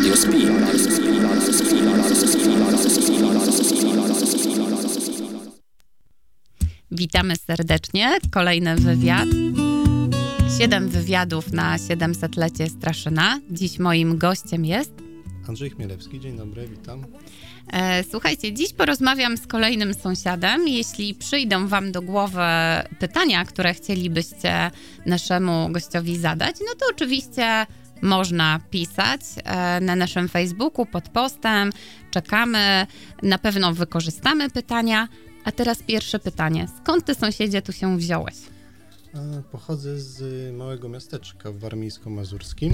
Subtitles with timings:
[0.00, 0.50] Radio Speed.
[6.90, 8.18] Witamy serdecznie.
[8.30, 9.28] Kolejny wywiad.
[10.58, 13.40] Siedem wywiadów na 700-lecie Straszyna.
[13.50, 14.92] Dziś moim gościem jest
[15.48, 17.06] Andrzej Chmielewski, dzień dobry, witam.
[17.72, 20.68] E, słuchajcie, dziś porozmawiam z kolejnym sąsiadem.
[20.68, 22.40] Jeśli przyjdą Wam do głowy
[22.98, 24.70] pytania, które chcielibyście
[25.06, 27.66] naszemu gościowi zadać, no to oczywiście
[28.02, 31.70] można pisać e, na naszym Facebooku pod postem.
[32.10, 32.86] Czekamy,
[33.22, 35.08] na pewno wykorzystamy pytania.
[35.44, 36.68] A teraz pierwsze pytanie.
[36.82, 38.34] Skąd ty sąsiedzie tu się wziąłeś?
[39.52, 40.22] Pochodzę z
[40.56, 42.72] małego miasteczka w warmińsko-mazurskim.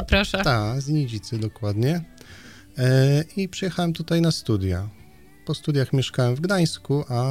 [0.00, 0.42] O, proszę.
[0.44, 2.04] Tak, z Nidzicy dokładnie.
[2.78, 4.88] E, I przyjechałem tutaj na studia.
[5.46, 7.24] Po studiach mieszkałem w Gdańsku, a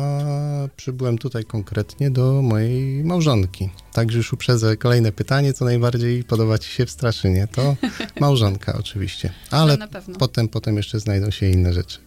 [0.75, 3.69] przybyłem tutaj konkretnie do mojej małżonki.
[3.93, 7.47] Także już uprzedzę kolejne pytanie, co najbardziej podoba ci się w Straszynie.
[7.51, 7.75] To
[8.19, 9.87] małżonka oczywiście, ale No,
[10.19, 11.99] potem, potem jeszcze znajdą się inne rzeczy.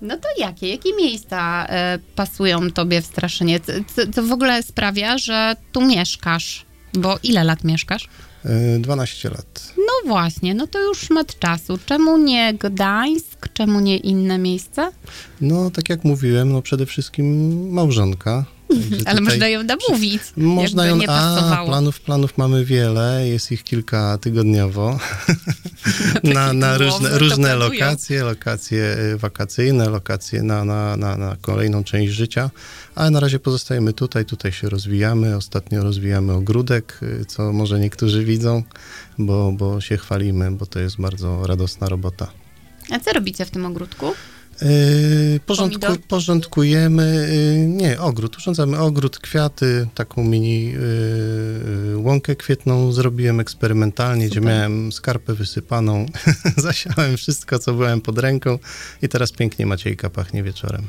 [0.00, 0.68] No to jakie?
[0.68, 3.60] Jakie miejsca e, pasują tobie w Straszynie?
[3.60, 3.72] Co,
[4.14, 6.66] co w ogóle sprawia, że tu mieszkasz?
[6.94, 8.08] Bo ile lat mieszkasz?
[8.44, 9.72] E, 12 lat.
[9.76, 11.78] No właśnie, no to już szmat czasu.
[11.86, 13.48] Czemu nie Gdańsk?
[13.52, 14.90] Czemu nie inne miejsce?
[15.40, 18.44] No, tak jak mówiłem, no przede wszystkim małżonka.
[19.06, 20.22] Ale tutaj można ją namówić.
[20.36, 24.98] Można ją, nie a planów, planów mamy wiele, jest ich kilka tygodniowo
[26.34, 32.12] na, na różne, różne lokacje, lokacje y, wakacyjne, lokacje na, na, na, na kolejną część
[32.12, 32.50] życia,
[32.94, 38.24] ale na razie pozostajemy tutaj, tutaj się rozwijamy, ostatnio rozwijamy ogródek, y, co może niektórzy
[38.24, 38.62] widzą,
[39.18, 42.32] bo, bo się chwalimy, bo to jest bardzo radosna robota.
[42.90, 44.14] A co robicie w tym ogródku?
[44.64, 53.40] Yy, porządku, porządkujemy, yy, nie, ogród, urządzamy ogród, kwiaty, taką mini yy, łąkę kwietną zrobiłem
[53.40, 54.48] eksperymentalnie, gdzie Super.
[54.48, 56.06] miałem skarpę wysypaną,
[56.56, 58.58] zasiałem wszystko, co byłem pod ręką
[59.02, 60.86] i teraz pięknie Maciejka pachnie wieczorem.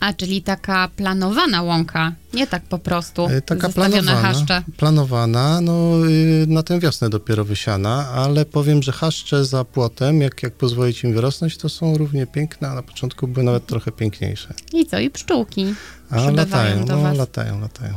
[0.00, 4.62] A, czyli taka planowana łąka, nie tak po prostu Yy, Taka planowana, haszcze.
[4.76, 10.42] planowana, no yy, na tę wiosnę dopiero wysiana, ale powiem, że haszcze za płotem, jak,
[10.42, 14.54] jak pozwolić im wyrosnąć, to są równie piękne, a na początku były nawet trochę piękniejsze.
[14.72, 14.98] I co?
[14.98, 15.74] I pszczółki
[16.10, 17.18] A latają, do no was.
[17.18, 17.94] latają, latają.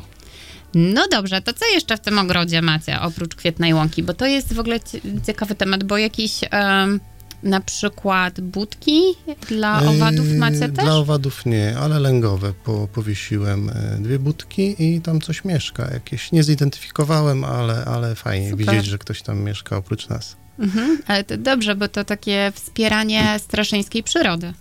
[0.73, 4.03] No dobrze, to co jeszcze w tym ogrodzie macie oprócz kwietnej łąki?
[4.03, 6.99] Bo to jest w ogóle cie- ciekawy temat, bo jakieś em,
[7.43, 9.01] na przykład budki
[9.47, 10.85] dla owadów Yy, macie też?
[10.85, 15.93] Dla owadów nie, ale lęgowe po, powiesiłem e, dwie budki i tam coś mieszka.
[15.93, 18.65] Jakieś nie zidentyfikowałem, ale, ale fajnie Super.
[18.65, 20.37] widzieć, że ktoś tam mieszka oprócz nas.
[20.59, 24.53] Mhm, ale to dobrze, bo to takie wspieranie straszyńskiej przyrody.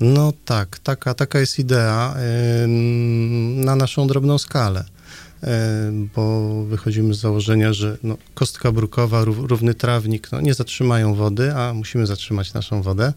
[0.00, 2.14] No tak, taka, taka jest idea
[2.64, 4.84] ym, na naszą drobną skalę.
[5.88, 11.14] Ym, Bo wychodzimy z założenia, że no, kostka brukowa, rów- równy trawnik no, nie zatrzymają
[11.14, 13.12] wody, a musimy zatrzymać naszą wodę.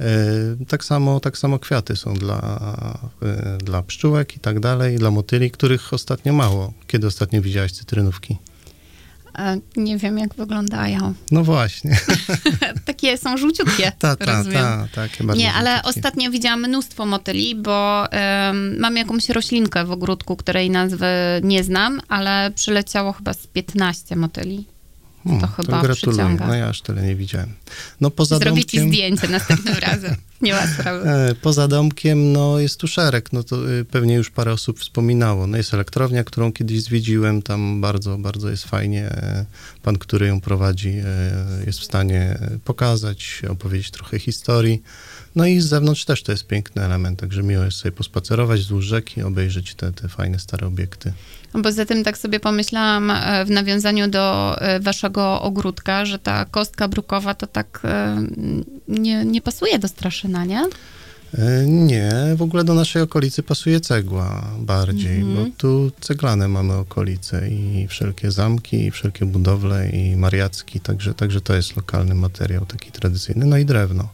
[0.00, 2.58] Ym, Tak samo, tak samo kwiaty są dla,
[3.22, 6.72] y, dla pszczółek i tak dalej, dla motyli, których ostatnio mało.
[6.86, 8.36] Kiedy ostatnio widziałaś cytrynówki?
[9.38, 11.14] E, Nie wiem, jak wyglądają.
[11.30, 11.98] No właśnie.
[12.84, 14.62] Takie są żółciutkie, Ta, ta, rozumiem.
[14.62, 15.88] ta, takie bardzo Nie, ale żółciutkie.
[15.98, 21.06] ostatnio widziałam mnóstwo motyli, bo em, mam jakąś roślinkę w ogródku, której nazwy
[21.42, 24.66] nie znam, ale przyleciało chyba z 15 motyli.
[25.24, 26.18] Hmm, to chyba gratuluję.
[26.18, 26.46] przyciąga.
[26.46, 27.52] No ja aż tyle nie widziałem.
[28.00, 28.92] No poza Zrobię ci domkiem...
[28.94, 30.14] zdjęcie następnym razem.
[30.40, 31.08] Nie ma sprawy.
[31.08, 35.46] E, Poza domkiem, no jest tu szereg, no to y, pewnie już parę osób wspominało.
[35.46, 39.02] No jest elektrownia, którą kiedyś zwiedziłem, tam bardzo, bardzo jest fajnie.
[39.04, 39.44] E,
[39.82, 44.82] Pan, który ją prowadzi, e, jest w stanie pokazać, opowiedzieć trochę historii.
[45.38, 48.84] No i z zewnątrz też to jest piękny element, także miło jest sobie pospacerować wzdłuż
[48.84, 51.12] rzeki, obejrzeć te, te fajne, stare obiekty.
[51.52, 56.44] A Poza tym tak sobie pomyślałam e, w nawiązaniu do e, waszego ogródka, że ta
[56.44, 58.22] kostka brukowa to tak e,
[58.88, 60.62] nie, nie pasuje do Straszyna, nie?
[61.66, 65.34] Nie, w ogóle do naszej okolicy pasuje cegła bardziej, Mhm.
[65.50, 71.40] bo tu ceglane mamy okolice i wszelkie zamki, i wszelkie budowle, i mariacki, także, także
[71.40, 74.08] to jest lokalny materiał taki tradycyjny, no i drewno.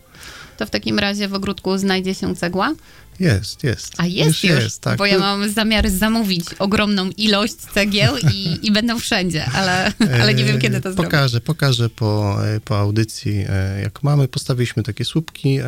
[0.56, 2.75] To w takim razie w ogródku znajdzie się cegła?
[3.21, 3.93] Jest, jest.
[3.97, 4.99] A jest już, tak.
[4.99, 10.45] bo ja mam zamiar zamówić ogromną ilość cegieł i, i będą wszędzie, ale, ale nie
[10.45, 11.05] wiem, kiedy to zrobię.
[11.05, 14.29] Pokażę, pokażę po, po audycji, e, jak mamy.
[14.29, 15.59] Postawiliśmy takie słupki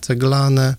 [0.00, 0.74] ceglane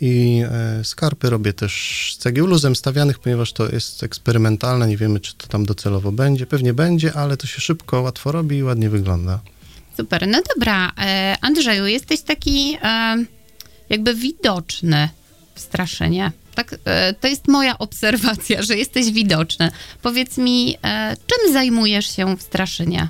[0.00, 5.20] i e, skarpy robię też z cegieł luzem stawianych, ponieważ to jest eksperymentalne, nie wiemy,
[5.20, 6.46] czy to tam docelowo będzie.
[6.46, 9.40] Pewnie będzie, ale to się szybko, łatwo robi i ładnie wygląda.
[9.98, 10.92] Super, no dobra.
[10.98, 13.16] E, Andrzeju, jesteś taki e,
[13.88, 15.08] jakby widoczny
[15.54, 16.32] w Straszynie.
[16.54, 19.70] Tak, e, to jest moja obserwacja, że jesteś widoczny.
[20.02, 20.76] Powiedz mi,
[21.26, 23.08] czym zajmujesz się w Straszynie?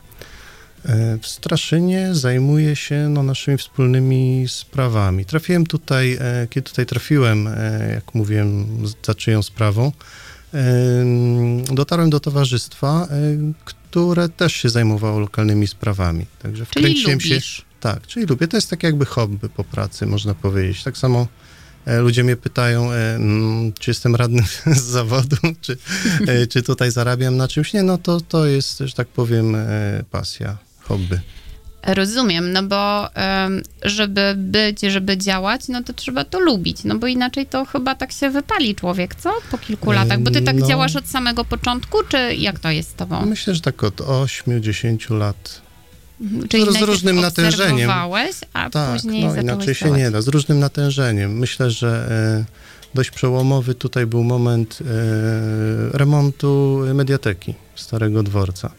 [1.22, 5.24] W Straszynie zajmuję się no, naszymi wspólnymi sprawami.
[5.24, 6.18] Trafiłem tutaj,
[6.50, 7.48] kiedy tutaj trafiłem,
[7.94, 8.66] jak mówiłem,
[9.02, 9.92] za czyją sprawą,
[11.72, 13.08] dotarłem do towarzystwa,
[13.64, 16.26] które też się zajmowało lokalnymi sprawami.
[16.42, 17.40] Także wkręciłem się.
[17.80, 18.48] Tak, czyli lubię.
[18.48, 20.82] To jest tak jakby hobby po pracy, można powiedzieć.
[20.82, 21.26] Tak samo
[21.86, 25.78] ludzie mnie pytają, mm, czy jestem radnym z zawodu, czy,
[26.50, 27.72] czy tutaj zarabiam na czymś.
[27.72, 29.56] Nie, no to, to jest, że tak powiem,
[30.10, 31.20] pasja hobby.
[31.86, 33.08] Rozumiem, no bo
[33.82, 38.12] żeby być, żeby działać, no to trzeba to lubić, no bo inaczej to chyba tak
[38.12, 39.32] się wypali człowiek, co?
[39.50, 42.90] Po kilku latach, bo ty tak no, działasz od samego początku, czy jak to jest
[42.90, 43.26] z tobą?
[43.26, 45.60] Myślę, że tak od 8-10 lat.
[46.20, 47.90] Mhm, czyli z, z różnym natężeniem.
[48.52, 51.38] a tak, później no inaczej się nie da, z różnym natężeniem.
[51.38, 58.70] Myślę, że e, dość przełomowy tutaj był moment e, remontu mediateki Starego Dworca.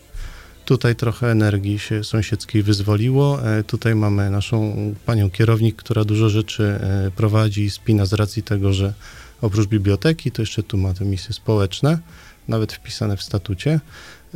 [0.70, 3.48] Tutaj trochę energii się sąsiedzkiej wyzwoliło.
[3.48, 4.76] E, tutaj mamy naszą
[5.06, 8.94] panią kierownik, która dużo rzeczy e, prowadzi i spina z racji tego, że
[9.42, 12.00] oprócz biblioteki, to jeszcze tu ma te misje społeczne,
[12.48, 13.80] nawet wpisane w statucie.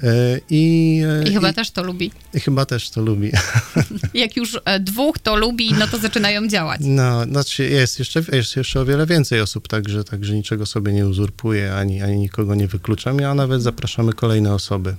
[0.04, 2.12] E, I, I chyba i, też to lubi.
[2.34, 3.32] I chyba też to lubi.
[4.14, 6.82] Jak już dwóch to lubi, no to zaczynają działać.
[6.84, 11.08] No, znaczy jest jeszcze, jest jeszcze o wiele więcej osób, także, także niczego sobie nie
[11.08, 14.96] uzurpuje, ani, ani nikogo nie wykluczamy, a nawet zapraszamy kolejne osoby.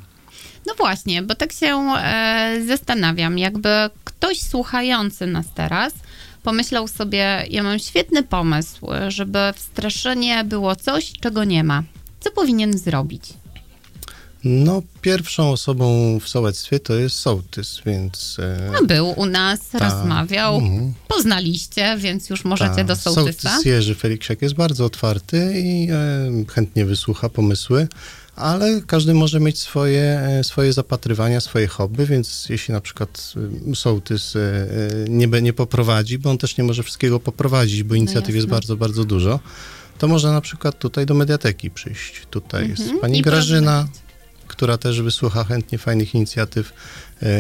[0.67, 3.69] No właśnie, bo tak się e, zastanawiam, jakby
[4.05, 5.93] ktoś słuchający nas teraz
[6.43, 11.83] pomyślał sobie, ja mam świetny pomysł, żeby w Straszynie było coś, czego nie ma.
[12.21, 13.23] Co powinien zrobić?
[14.45, 18.37] No, pierwszą osobą w sołectwie to jest sołtys, więc...
[18.39, 23.51] E, no, był u nas, ta, rozmawiał, mm, poznaliście, więc już możecie ta, do sołtysa.
[23.51, 27.89] Sołtys Jerzy Feliksiak jest bardzo otwarty i e, chętnie wysłucha pomysły
[28.37, 33.33] ale każdy może mieć swoje, e, swoje zapatrywania, swoje hobby, więc jeśli na przykład
[33.73, 34.67] e, sołtys e,
[35.09, 38.49] nie, nie poprowadzi, bo on też nie może wszystkiego poprowadzić, bo no inicjatyw no jest
[38.49, 39.41] bardzo, bardzo dużo,
[39.99, 42.27] to można na przykład tutaj do mediateki przyjść.
[42.31, 42.89] Tutaj mhm.
[42.89, 43.89] jest pani I Grażyna,
[44.47, 46.73] która też wysłucha chętnie fajnych inicjatyw.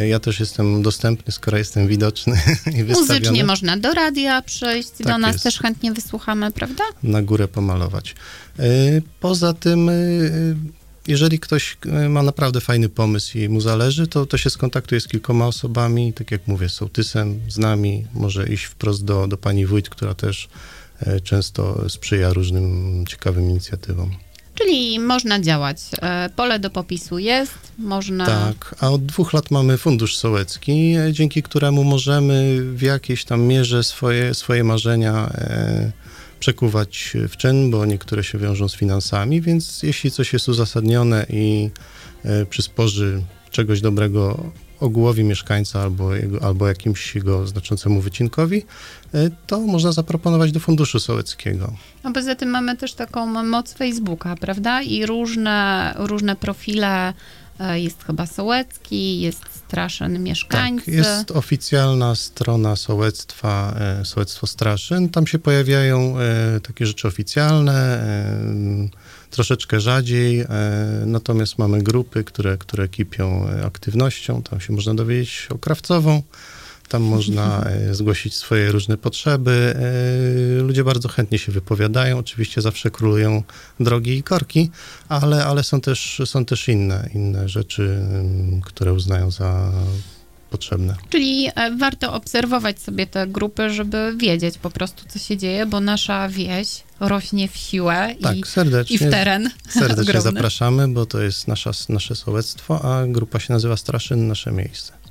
[0.09, 2.33] Ja też jestem dostępny, skoro jestem widoczny
[2.79, 3.19] i wystawiony.
[3.19, 5.45] Muzycznie można do radia przyjść, tak do nas jest.
[5.45, 6.85] też chętnie wysłuchamy, prawda?
[7.03, 8.15] Na górę pomalować.
[9.21, 9.91] Poza tym
[11.09, 15.09] jeżeli ktoś e, ma naprawdę fajny pomysł i mu zależy, to, to się skontaktuje z
[15.09, 19.67] kilkoma osobami, tak jak mówię, z sołtysem, z nami, może iść wprost do, do pani
[19.67, 20.49] wójt, która też
[21.01, 24.11] e, często sprzyja różnym ciekawym inicjatywom.
[24.55, 25.79] Czyli można działać.
[26.03, 28.27] E, pole do popisu jest, można.
[28.27, 33.85] Tak, a od dwóch lat mamy fundusz sołecki, dzięki któremu możemy w jakiejś tam mierze
[33.85, 35.33] swoje, swoje marzenia
[36.45, 41.71] przekuwać w czyn, bo niektóre się wiążą z finansami, więc jeśli coś jest uzasadnione i
[42.25, 44.51] e, przysporzy czegoś dobrego
[44.81, 48.63] ogółowi mieszkańca albo, jego, albo jakimś jego znaczącemu wycinkowi,
[49.15, 51.73] e, to można zaproponować do funduszu sołeckiego.
[52.03, 54.83] A poza tym mamy też taką moc Facebooka, prawda?
[54.83, 57.13] I różne, różne profile
[57.75, 60.85] jest chyba Sołecki, jest Straszyn Mieszkańcy.
[60.85, 65.09] Tak, jest oficjalna strona Sołectwa, e, Sołectwo Straszyn.
[65.09, 68.05] Tam się pojawiają e, takie rzeczy oficjalne,
[69.31, 70.45] troszeczkę rzadziej,
[71.07, 74.43] natomiast mamy grupy, które, które kipią aktywnością.
[74.43, 76.23] Tam się można dowiedzieć o krawcową,
[76.89, 79.75] tam można e, zgłosić swoje różne potrzeby.
[80.59, 82.19] E, ludzie bardzo chętnie się wypowiadają.
[82.19, 83.43] Oczywiście zawsze królują
[83.81, 84.71] drogi i korki,
[85.09, 87.99] ale, ale są, też, są też inne, inne rzeczy,
[88.63, 89.73] które uznają za
[90.55, 90.95] potrzebne.
[91.09, 95.81] Czyli e, warto obserwować sobie te grupy, żeby wiedzieć po prostu, co się dzieje, bo
[95.81, 96.69] nasza wieś
[97.01, 99.51] rośnie w siłę tak, i, serdecznie, i w teren.
[99.81, 105.04] Serdecznie zapraszamy, bo to jest nasza, nasze sołectwo, a grupa się nazywa Straszyn, nasze miejsce.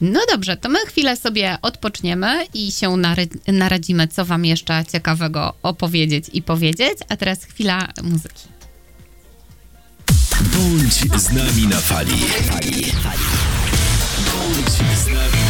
[0.00, 2.96] No dobrze, to my chwilę sobie odpoczniemy i się
[3.48, 6.98] naradzimy, co wam jeszcze ciekawego opowiedzieć i powiedzieć.
[7.08, 8.48] A teraz chwila muzyki.
[10.40, 12.12] Bądź z nami na fali.
[14.26, 15.47] Bądź z nami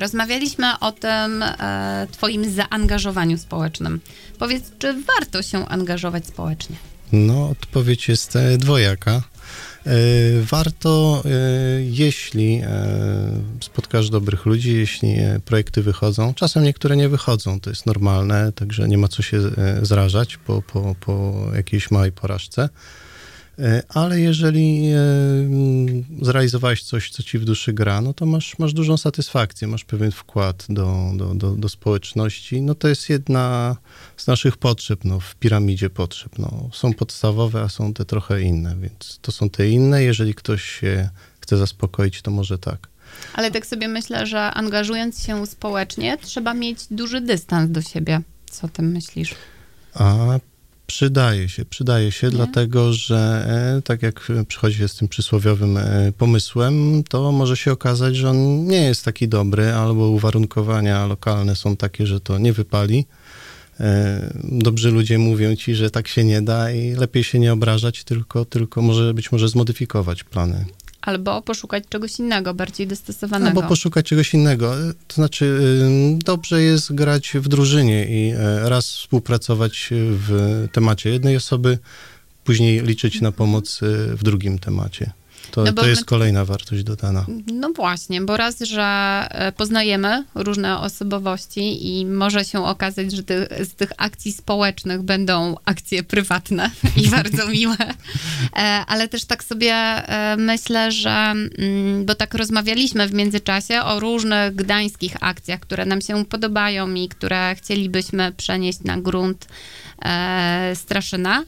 [0.00, 4.00] rozmawialiśmy o tym e, twoim zaangażowaniu społecznym.
[4.38, 6.76] Powiedz, czy warto się angażować społecznie?
[7.12, 9.22] No, odpowiedź jest e, dwojaka.
[9.86, 9.92] E,
[10.42, 11.28] Warto, e,
[11.82, 12.62] jeśli
[13.60, 16.34] spotkasz dobrych ludzi, jeśli projekty wychodzą.
[16.34, 19.40] Czasem niektóre nie wychodzą, to jest normalne, także nie ma co się
[19.82, 22.68] zrażać po, po, po jakiejś małej porażce.
[23.58, 24.98] E, Ale jeżeli e,
[26.22, 30.10] zrealizowałeś coś, co ci w duszy gra, no to masz, masz dużą satysfakcję, masz pewien
[30.12, 32.60] wkład do, do, do, do społeczności.
[32.60, 33.76] No to jest jedna
[34.16, 36.38] z naszych potrzeb, no, w piramidzie potrzeb.
[36.38, 40.02] No, są podstawowe, a są te trochę inne, więc to są te inne.
[40.02, 41.08] Jeżeli ktoś się
[41.40, 42.88] chce zaspokoić, to może tak.
[43.34, 48.20] Ale tak sobie myślę, że angażując się społecznie, trzeba mieć duży dystans do siebie.
[48.50, 49.34] Co o tym myślisz?
[49.94, 50.38] A
[50.86, 53.46] przydaje się, przydaje się, dlatego że
[53.78, 58.30] e, tak jak przychodzi się z tym przysłowiowym e, pomysłem, to może się okazać, że
[58.30, 63.06] on nie jest taki dobry, albo uwarunkowania lokalne są takie, że to nie wypali.
[63.80, 68.04] E, Dobrzy ludzie mówią ci, że tak się nie da i lepiej się nie obrażać,
[68.04, 70.64] tylko, tylko może być może zmodyfikować plany.
[71.06, 73.48] Albo poszukać czegoś innego, bardziej dostosowanego.
[73.48, 74.74] Albo poszukać czegoś innego.
[75.08, 75.60] To znaczy,
[76.24, 81.78] dobrze jest grać w drużynie i e, raz współpracować w temacie jednej osoby,
[82.44, 85.10] później liczyć na pomoc y, w drugim temacie.
[85.50, 87.26] To, No to jest my- kolejna wartość dodana.
[87.52, 88.82] No właśnie, bo raz, że
[89.30, 95.56] e, poznajemy różne osobowości i może się okazać, że ty, z tych akcji społecznych będą
[95.64, 97.76] akcje prywatne i bardzo miłe,
[98.56, 104.00] E, ale też tak sobie e, myślę, że, mm, bo tak rozmawialiśmy w międzyczasie o
[104.00, 109.48] różnych gdańskich akcjach, które nam się podobają i które chcielibyśmy przenieść na grunt
[110.74, 111.42] Straszyna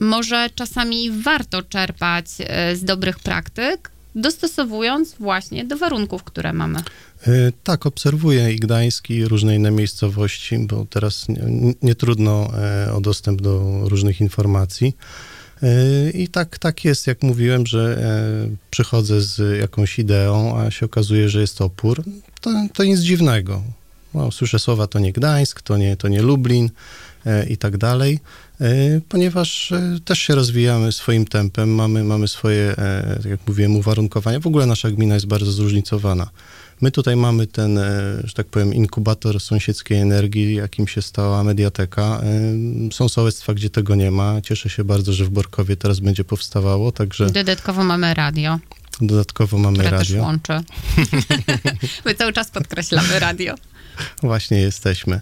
[0.00, 6.78] może czasami warto czerpać e, z dobrych praktyk, dostosowując właśnie do warunków, które mamy.
[7.28, 12.92] Y, Tak, obserwuję i Gdańsk, i różne inne miejscowości, bo teraz nie, nie trudno e,
[12.92, 14.96] o dostęp do różnych informacji.
[16.14, 21.28] I tak, tak jest, jak mówiłem, że e, przychodzę z jakąś ideą, a się okazuje,
[21.28, 22.02] że jest opór.
[22.40, 23.62] To, to nic dziwnego.
[24.14, 26.70] No, słyszę słowa, to nie Gdańsk, to nie, to nie Lublin
[27.26, 28.18] e, i tak dalej, e,
[29.08, 34.40] ponieważ e, też się rozwijamy swoim tempem, mamy, mamy swoje, e, tak jak mówiłem, uwarunkowania.
[34.40, 36.30] W ogóle nasza gmina jest bardzo zróżnicowana.
[36.80, 37.82] My tutaj mamy ten, e,
[38.24, 42.20] że tak powiem, inkubator sąsiedzkiej energii, jakim się stała mediateka.
[42.88, 44.40] E, Są sołectwa, gdzie tego nie ma.
[44.40, 48.58] Cieszę się bardzo, że w Borkowie teraz będzie powstawało, także Dodatkowo mamy radio,
[49.00, 50.22] dodatkowo mamy które też radio.
[50.22, 50.52] łączy.
[52.04, 53.54] My cały czas podkreślamy radio.
[54.22, 55.20] Właśnie jesteśmy.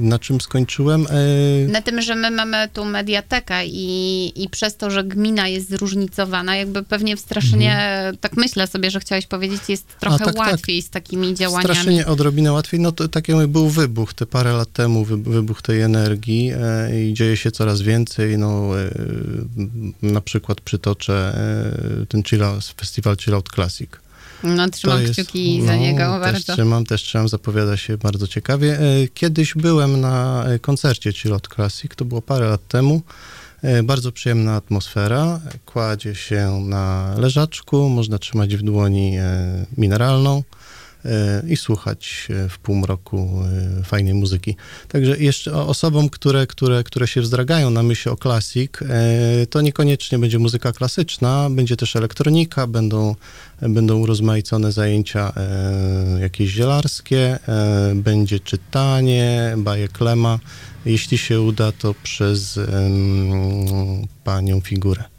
[0.00, 1.06] Na czym skończyłem?
[1.10, 5.70] E, Na tym, że my mamy tu mediatekę i, i przez to, że gmina jest
[5.70, 7.90] zróżnicowana, jakby pewnie w Straszynie,
[8.20, 10.36] tak myślę sobie, że chciałeś powiedzieć, jest trochę tak, tak.
[10.36, 11.74] łatwiej z takimi działaniami.
[11.74, 12.80] Strasznie odrobinę łatwiej.
[12.80, 17.04] No to tak jakby był wybuch, te parę lat temu wy, wybuch tej energii e,
[17.04, 18.38] i dzieje się coraz więcej.
[18.38, 18.90] No, e,
[20.02, 21.38] na przykład przytoczę
[22.08, 23.90] ten chill out, festiwal Chill Out Classic.
[24.44, 26.52] No, trzymam jest- kciuki za no, niego też bardzo.
[26.52, 28.78] Trzymam, też trzymam, zapowiada się bardzo ciekawie.
[28.80, 33.02] E, Kiedyś byłem na e, koncercie Chill Out Classic, to było parę lat temu.
[33.62, 35.40] E, Bardzo przyjemna atmosfera.
[35.66, 39.16] Kładzie się na leżaczku, można trzymać w dłoni
[39.78, 40.42] mineralną
[41.48, 43.42] i słuchać e, w półmroku
[43.80, 44.56] e, fajnej muzyki.
[44.88, 50.18] Także jeszcze osobom, które, które, które się wzdragają na myśl o klasik, e, to niekoniecznie
[50.18, 53.14] będzie muzyka klasyczna, będzie też elektronika, będą,
[53.60, 55.32] będą urozmaicone zajęcia
[56.20, 57.38] jakieś zielarskie,
[57.94, 60.38] będzie czytanie, bajek Klema.
[60.84, 62.60] Jeśli się uda, to przez
[64.24, 65.09] panią figurę.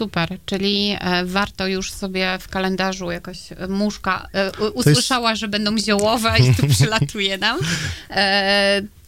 [0.00, 5.78] Super, czyli e, warto już sobie w kalendarzu jakoś e, muszka e, usłyszała, że będą
[5.78, 7.58] ziołowe i tu przylatuje nam.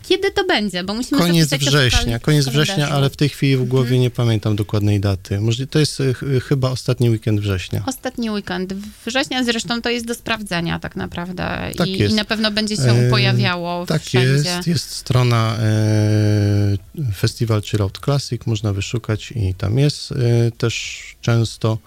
[0.03, 0.85] E, kiedy to będzie?
[0.85, 5.01] Bo musimy Koniec września, koniec września, ale w tej chwili w głowie nie pamiętam dokładnej
[5.01, 5.41] daty.
[5.41, 7.83] Możli- To jest e, ch- chyba ostatni weekend września.
[7.87, 8.75] Ostatni weekend
[9.07, 12.83] września zresztą to jest do sprawdzenia tak naprawdę Tak I, i na pewno będzie się
[12.83, 14.29] E, pojawiało Tak wszędzie.
[14.29, 20.17] jest, jest strona e, Festiwal Chill Out Classic, można wyszukać i tam jest e,
[20.59, 21.79] też często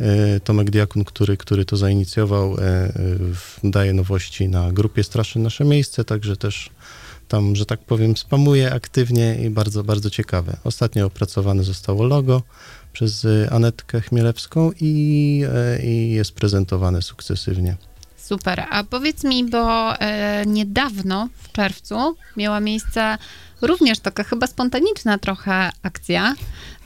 [0.00, 2.92] e, Tomek Diakun, który, który to zainicjował, e, e,
[3.64, 6.70] daje nowości na grupie Straszy Nasze Miejsce, także też
[7.32, 10.56] tam, że tak powiem, spamuje aktywnie i bardzo, bardzo ciekawe.
[10.64, 12.42] Ostatnio opracowane zostało logo
[12.92, 17.76] przez e, Anetkę Chmielewską i, e, i jest prezentowane sukcesywnie.
[18.16, 18.64] Super.
[18.70, 23.18] A powiedz mi, bo e, niedawno, w czerwcu, miała miejsce
[23.62, 26.34] również taka chyba spontaniczna trochę akcja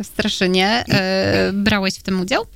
[0.02, 0.84] w Straszynie.
[0.88, 2.46] E, brałeś w tym udział?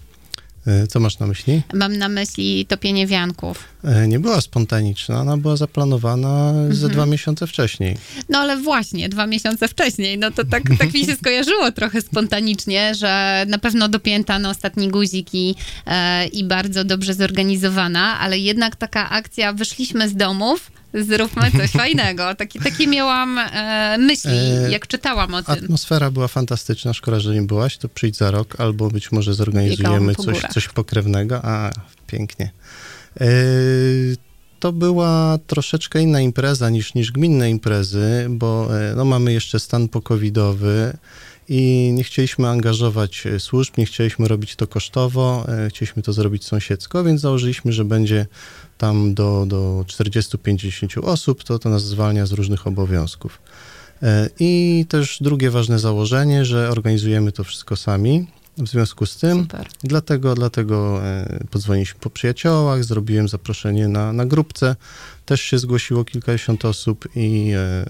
[0.66, 1.62] E, Co masz na myśli?
[1.74, 3.64] Mam na myśli topienie wianków.
[3.84, 7.96] E, Nie była spontaniczna, ona była zaplanowana ze dwa miesiące wcześniej.
[8.28, 12.94] No ale właśnie, dwa miesiące wcześniej, no to tak, tak mi się skojarzyło trochę spontanicznie,
[12.94, 15.54] że na pewno dopięta na ostatni guzik i,
[15.86, 22.34] e, i bardzo dobrze zorganizowana, ale jednak taka akcja, wyszliśmy z domów, zróbmy coś fajnego.
[22.34, 25.54] Takie, takie miałam e, myśli, E, jak czytałam o tym.
[25.54, 30.14] Atmosfera była fantastyczna, szkoda, że nie byłaś, to przyjdź za rok, albo być może zorganizujemy
[30.14, 31.40] coś, coś pokrewnego.
[31.44, 31.70] A,
[32.06, 32.50] pięknie.
[33.16, 33.26] E,
[34.60, 39.88] To była troszeczkę inna impreza niż, niż gminne imprezy, bo e, no, mamy jeszcze stan
[39.88, 40.96] pokowidowy
[41.48, 47.04] i nie chcieliśmy angażować e, służb, nie chcieliśmy robić to kosztowo, chcieliśmy to zrobić sąsiedzko,
[47.04, 48.26] więc założyliśmy, że będzie
[48.78, 53.42] tam do, do 40-50 osób, to, to nas zwalnia z różnych obowiązków.
[54.40, 58.26] I też drugie ważne założenie, że organizujemy to wszystko sami.
[58.58, 59.68] W związku z tym, Super.
[59.82, 64.76] dlatego, dlatego e, podzwoniliśmy po przyjaciołach, zrobiłem zaproszenie na, na grupce.
[65.26, 67.84] Też się zgłosiło kilkadziesiąt osób i e,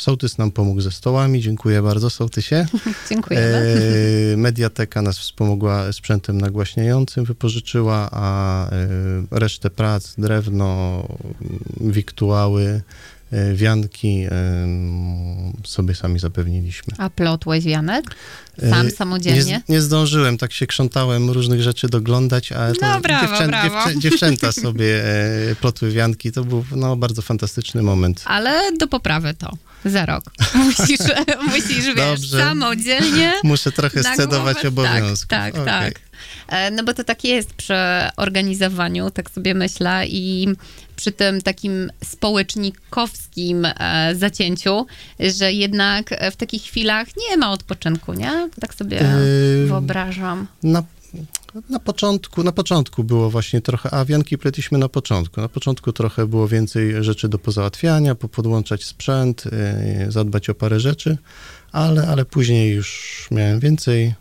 [0.00, 1.40] sołtys nam pomógł ze stołami.
[1.40, 2.66] Dziękuję bardzo, sołtysie.
[3.10, 3.76] Dziękujemy.
[4.32, 8.88] E, Mediateka nas wspomogła sprzętem nagłaśniającym, wypożyczyła, a e,
[9.30, 11.02] resztę prac, drewno,
[11.80, 12.82] wiktuały,
[13.32, 14.26] e, wianki
[15.64, 16.94] sobie sami zapewniliśmy.
[16.98, 18.04] A plotłeś wianek?
[18.70, 19.44] Sam, E, samodzielnie?
[19.44, 23.68] Nie, nie zdążyłem, tak się krzątałem różnych rzeczy doglądać, ale No, brawo, dziewczę, brawo.
[23.84, 25.04] Dziewczę, dziewczęta sobie
[25.50, 26.32] e, plotły wianki.
[26.32, 28.22] To był no, bardzo fantastyczny moment.
[28.26, 29.50] Ale do poprawy to.
[29.84, 30.24] Za rok.
[30.54, 30.98] Musisz,
[31.46, 32.38] musisz wiesz, Dobrze.
[32.38, 34.68] samodzielnie Muszę trochę scedować głowę.
[34.68, 35.28] obowiązków.
[35.28, 35.92] Tak, tak, Okej.
[35.92, 36.00] tak.
[36.48, 37.74] E, No bo to tak jest przy
[38.16, 40.48] organizowaniu, tak sobie myślę, i
[41.00, 44.86] przy tym takim społecznikowskim e, zacięciu,
[45.20, 48.48] że jednak w takich chwilach nie ma odpoczynku, nie?
[48.60, 50.46] Tak sobie Yy, wyobrażam.
[50.62, 50.82] Na,
[51.70, 55.40] na, początku, na początku było właśnie trochę, a wianki pletliśmy na początku.
[55.40, 59.44] Na początku trochę było więcej rzeczy do pozałatwiania, popodłączać sprzęt,
[59.98, 61.18] yy, zadbać o parę rzeczy,
[61.72, 64.14] ale, ale później już miałem więcej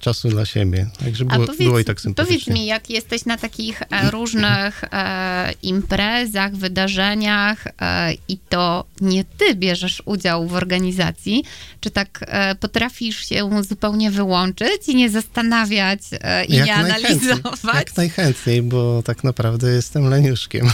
[0.00, 0.86] czasu dla siebie.
[1.04, 2.38] Także było, było i tak sympatycznie.
[2.38, 9.24] powiedz mi, jak jesteś na takich e, różnych e, imprezach, wydarzeniach e, i to nie
[9.24, 11.44] ty bierzesz udział w organizacji,
[11.80, 17.74] czy tak e, potrafisz się zupełnie wyłączyć i nie zastanawiać e, i nie najchętniej, analizować?
[17.74, 20.70] Jak najchętniej, bo tak naprawdę jestem leniuszkiem.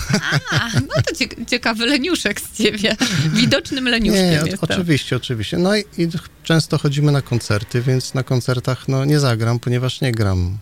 [0.51, 2.97] A, no to cie- ciekawy leniuszek z ciebie.
[3.33, 5.59] Widocznym leniuszkiem Nie, oczywiście, oczywiście.
[5.59, 6.09] No i, i
[6.45, 10.59] często chodzimy na koncerty, więc na koncertach no, nie zagram, ponieważ nie gram.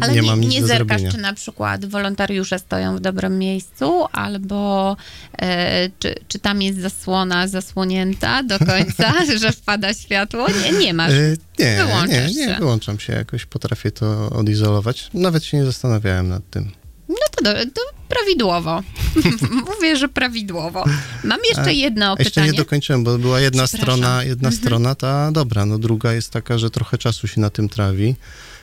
[0.00, 1.12] Ale nie, nie, mam nic nie do zerkasz, zrobienia.
[1.12, 4.96] czy na przykład wolontariusze stoją w dobrym miejscu, albo
[5.38, 9.12] e, czy, czy tam jest zasłona zasłonięta do końca,
[9.42, 10.46] że wpada światło?
[10.64, 11.12] Nie, nie masz.
[11.12, 12.56] Y, nie, nie, Wyłączasz nie, się.
[12.58, 15.10] wyłączam się jakoś, potrafię to odizolować.
[15.14, 16.70] Nawet się nie zastanawiałem nad tym.
[17.08, 18.82] No to, do, to prawidłowo.
[19.74, 20.84] Mówię, że prawidłowo.
[21.24, 22.50] Mam jeszcze A- jedno A jeszcze pytanie.
[22.50, 26.70] nie dokończyłem, bo była jedna strona, jedna strona ta dobra, no druga jest taka, że
[26.70, 28.16] trochę czasu się na tym trawi,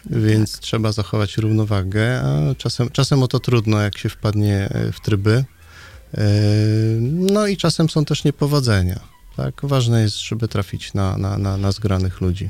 [0.06, 5.00] więc trzeba zachować równowagę, a czasem, czasem o to trudno, jak się wpadnie e, w
[5.00, 5.46] tryby.
[6.14, 6.24] E,
[7.02, 9.00] No i czasem są też niepowodzenia.
[9.38, 9.54] Tak?
[9.64, 12.50] Ważne jest, żeby trafić na, na, na, na zgranych ludzi.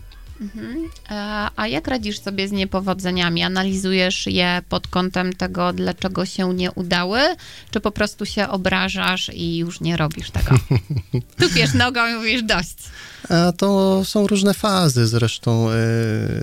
[1.10, 3.44] A, a jak radzisz sobie z niepowodzeniami?
[3.44, 7.20] Analizujesz je pod kątem tego, dlaczego się nie udały,
[7.72, 10.56] czy po prostu się obrażasz i już nie robisz tego?
[11.42, 12.76] Tupiesz nogą i mówisz dość.
[13.30, 15.76] A to są różne fazy, zresztą e,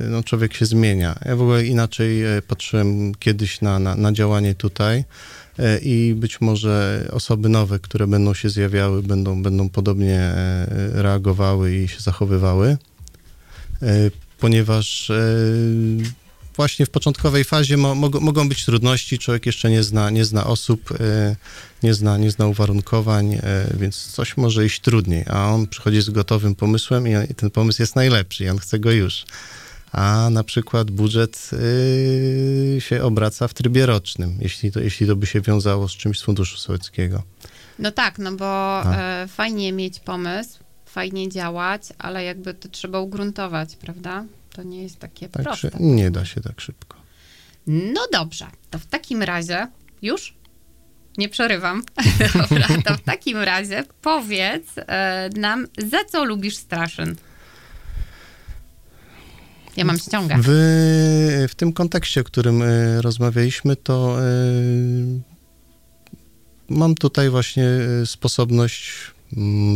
[0.08, 1.18] no, człowiek się zmienia.
[1.24, 5.04] Ja w ogóle inaczej e, patrzyłem kiedyś na, na, na działanie tutaj
[5.58, 11.76] e, i być może osoby nowe, które będą się zjawiały, będą, będą podobnie e, reagowały
[11.76, 12.89] i się zachowywały, e,
[14.40, 15.22] ponieważ e,
[16.56, 20.46] właśnie w początkowej fazie mo, mogą, mogą być trudności, człowiek jeszcze nie zna, nie zna
[20.46, 21.36] osób, e,
[21.82, 23.40] nie zna, nie zna uwarunkowań, e,
[23.74, 27.96] więc coś może iść trudniej, a on przychodzi z gotowym pomysłem i, ten pomysł jest
[27.96, 29.24] najlepszy on chce go już.
[29.92, 31.50] A na przykład budżet
[32.78, 36.22] się obraca w trybie rocznym, jeśli to, jeśli to by się wiązało z czymś z
[36.22, 37.22] Funduszu Sowieckiego.
[37.78, 40.58] No tak, no bo e, fajnie mieć pomysł,
[40.92, 44.24] fajnie działać, ale jakby to trzeba ugruntować, prawda?
[44.52, 45.78] To nie jest takie Także proste.
[45.80, 46.96] nie da się tak szybko.
[47.66, 49.66] No dobrze, to w takim razie
[50.02, 50.34] już?
[51.18, 51.82] Nie przerywam.
[52.50, 57.16] Dobra, to w takim razie powiedz e, nam, za co lubisz Straszyn?
[59.76, 60.36] Ja mam ściągę.
[60.42, 60.48] W,
[61.50, 65.20] w tym kontekście, o którym y, rozmawialiśmy, to y,
[66.68, 67.64] mam tutaj właśnie
[68.04, 68.92] sposobność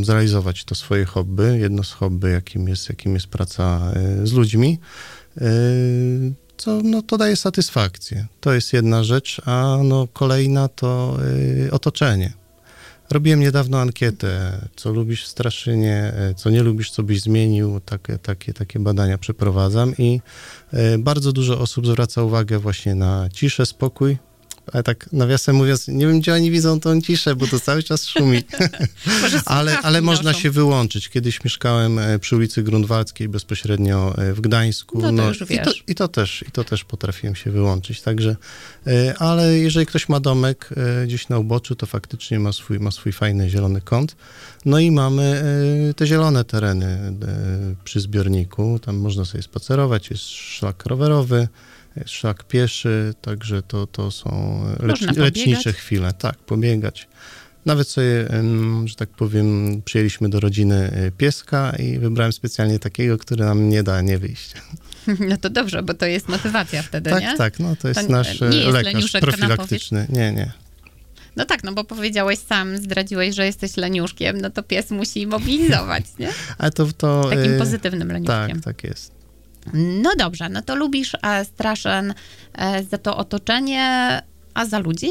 [0.02, 1.58] zrealizować to swoje hobby.
[1.58, 4.78] Jedno z hobby, jakim jest, jakim jest praca y, z ludźmi,
[5.38, 8.26] y, co no, to daje satysfakcję.
[8.40, 11.18] To jest jedna rzecz, a no, kolejna to
[11.66, 12.32] y, otoczenie.
[13.10, 17.80] Robiłem niedawno ankietę, co lubisz w Straszynie, e, co nie lubisz, co byś zmienił.
[17.80, 20.20] Takie, takie, takie badania przeprowadzam i
[20.72, 24.18] e, bardzo dużo osób zwraca uwagę właśnie na ciszę, spokój.
[24.72, 28.06] Ale tak nawiasem mówiąc, nie wiem, gdzie oni widzą tą ciszę, bo to cały czas
[28.06, 28.42] szumi.
[29.46, 30.40] Ale, ale można noszą.
[30.40, 31.08] się wyłączyć.
[31.08, 35.12] Kiedyś mieszkałem e, przy ulicy Grunwaldzkiej, bezpośrednio e, w Gdańsku.
[35.12, 38.02] No już i, to, i, to też, I to też potrafiłem się wyłączyć.
[38.02, 38.36] Także,
[38.86, 40.68] e, ale jeżeli ktoś ma domek
[41.04, 44.16] gdzieś na uboczu, to faktycznie ma swój, ma swój fajny zielony kąt.
[44.64, 45.44] No i mamy
[45.96, 47.12] te zielone tereny
[47.84, 48.78] przy zbiorniku.
[48.78, 51.48] Tam można sobie spacerować, jest szlak rowerowy.
[52.06, 55.16] Szlak pieszy, także to, to są pobiegać.
[55.16, 56.12] lecznicze chwile.
[56.12, 57.08] Tak, pobiegać.
[57.66, 58.28] Nawet sobie,
[58.84, 63.82] że tak powiem, przyjęliśmy do rodziny e, pieska i wybrałem specjalnie takiego, który nam nie
[63.82, 64.52] da nie wyjść.
[65.28, 67.36] No to dobrze, bo to jest motywacja wtedy, tak, nie?
[67.36, 70.06] tak, no to jest To nasz e, nie jest lekarz profilaktyczny.
[70.08, 70.52] Nie, nie.
[71.36, 76.04] No tak, no bo powiedziałeś sam, zdradziłeś, że jesteś leniuszkiem, no to pies musi mobilizować,
[76.18, 76.28] nie?
[76.58, 78.60] Ale to, to Takim e, pozytywnym leniuszkiem.
[78.60, 79.13] Tak, tak jest.
[79.72, 82.14] No dobrze, no to lubisz e, Straszyn
[82.54, 84.22] e, za to otoczenie,
[84.54, 85.08] A za ludzi?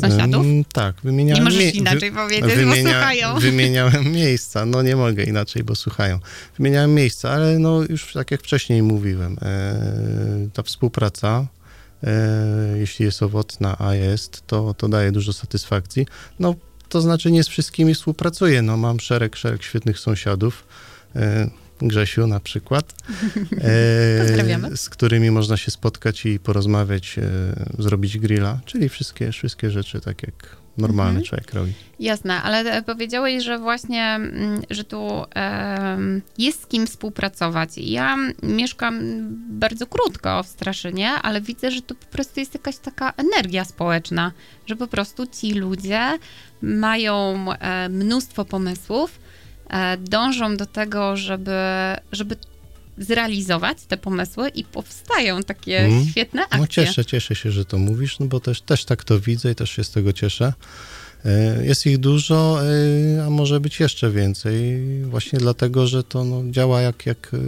[0.00, 0.46] Sąsiadów?
[0.72, 1.44] Tak, wymieniałem...
[1.44, 3.38] Nie możesz inaczej powiedzieć, bo słuchają.
[3.40, 6.18] Wymieniałem miejsca, no nie mogę inaczej, bo słuchają.
[6.58, 11.46] Wymieniałem miejsca, ale no już tak jak wcześniej mówiłem, e, ta współpraca,
[12.04, 16.06] e, jeśli jest owocna, a jest, to, to daje dużo satysfakcji.
[16.40, 16.54] No
[16.88, 20.66] to znaczy nie z wszystkimi współpracuję, no mam szereg, szereg świetnych sąsiadów,
[21.16, 21.50] e,
[21.82, 22.94] Grzesiu na przykład,
[23.52, 27.22] e, z którymi można się spotkać i porozmawiać, e,
[27.78, 31.24] zrobić grilla, czyli wszystkie, wszystkie rzeczy tak jak normalny Mhm.
[31.26, 31.72] człowiek robi.
[32.00, 37.70] Jasne, ale e, powiedziałeś, że właśnie, mm, że tu em, jest z kim współpracować.
[37.76, 39.00] Ja mieszkam
[39.50, 44.32] bardzo krótko w Straszynie, ale widzę, że tu po prostu jest jakaś taka energia społeczna,
[44.66, 46.18] że po prostu ci ludzie
[46.62, 49.27] mają e, mnóstwo pomysłów, e,
[49.98, 51.52] dążą do tego, żeby,
[52.12, 52.36] żeby
[52.98, 56.06] zrealizować te pomysły i powstają takie Mhm.
[56.06, 56.58] świetne akcje.
[56.60, 59.54] No cieszę, cieszę się, że to mówisz, no bo też, też tak to widzę i
[59.54, 60.52] też się z tego cieszę.
[61.24, 62.58] E, Jest ich dużo,
[63.16, 67.38] e, a może być jeszcze więcej, właśnie dlatego, że to no, działa jak, jak e,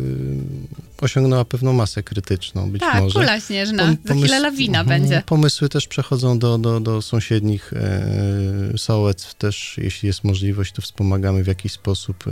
[1.05, 3.21] osiągnęła pewną masę krytyczną być tak, może.
[3.21, 5.23] kula śnieżna, Pom- za chwilę pomysł- lawina mhm, będzie.
[5.27, 7.73] Pomysły też przechodzą do, do, do sąsiednich
[8.77, 12.25] sołectw też, jeśli jest możliwość, to wspomagamy w jakiś sposób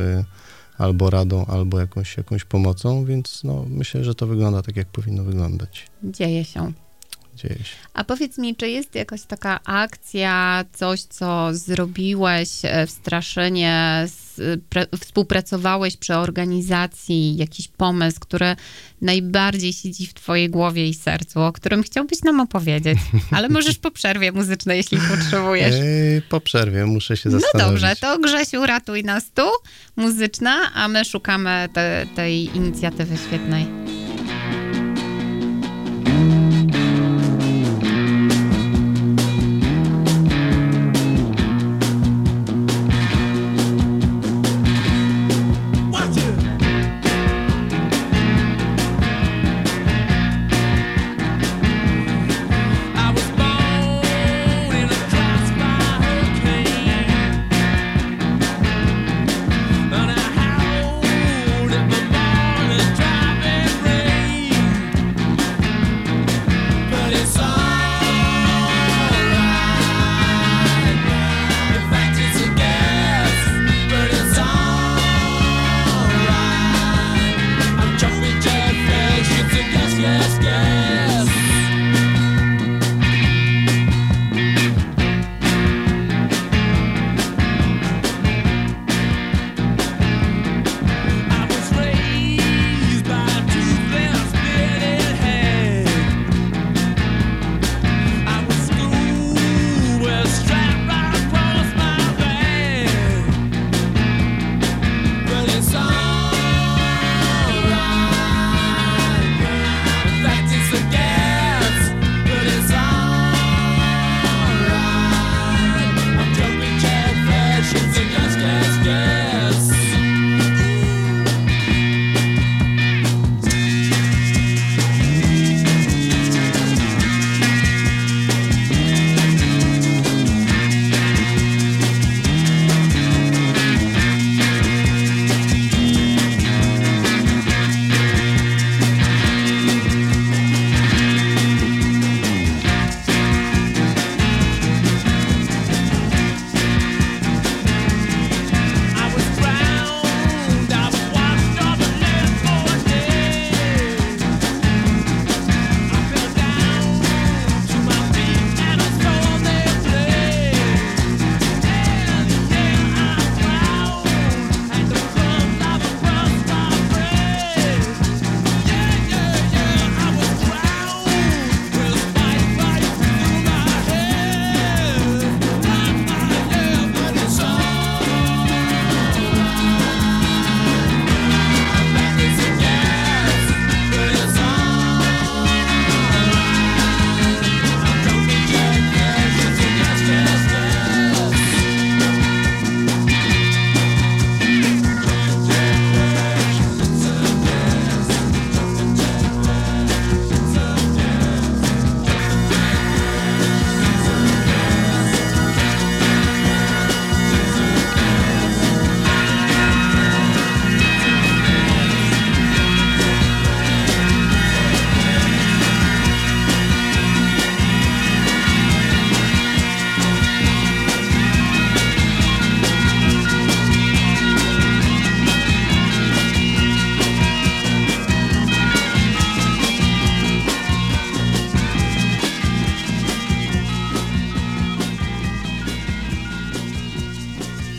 [0.79, 5.25] albo radą, albo jakąś, jakąś pomocą, więc no, myślę, że to wygląda tak, jak powinno
[5.25, 5.87] wyglądać.
[6.05, 6.73] Dzieje się.
[7.43, 7.77] Dzieje się.
[7.95, 14.07] A powiedz mi, czy jest jakaś taka akcja, coś, co zrobiłeś e, w Straszynie,
[15.01, 18.57] współpracowałeś przy organizacji, jakiś pomysł, który
[19.03, 22.99] najbardziej siedzi w twojej głowie i sercu, o którym chciałbyś nam opowiedzieć,
[23.31, 25.75] ale możesz po przerwie muzycznej, jeśli potrzebujesz.
[26.29, 27.83] Po przerwie muszę się No zastanowić.
[27.83, 29.43] dobrze, to Grzesiu, ratuj nas tu,
[29.97, 33.67] muzyczna, a my szukamy te, tej inicjatywy świetnej.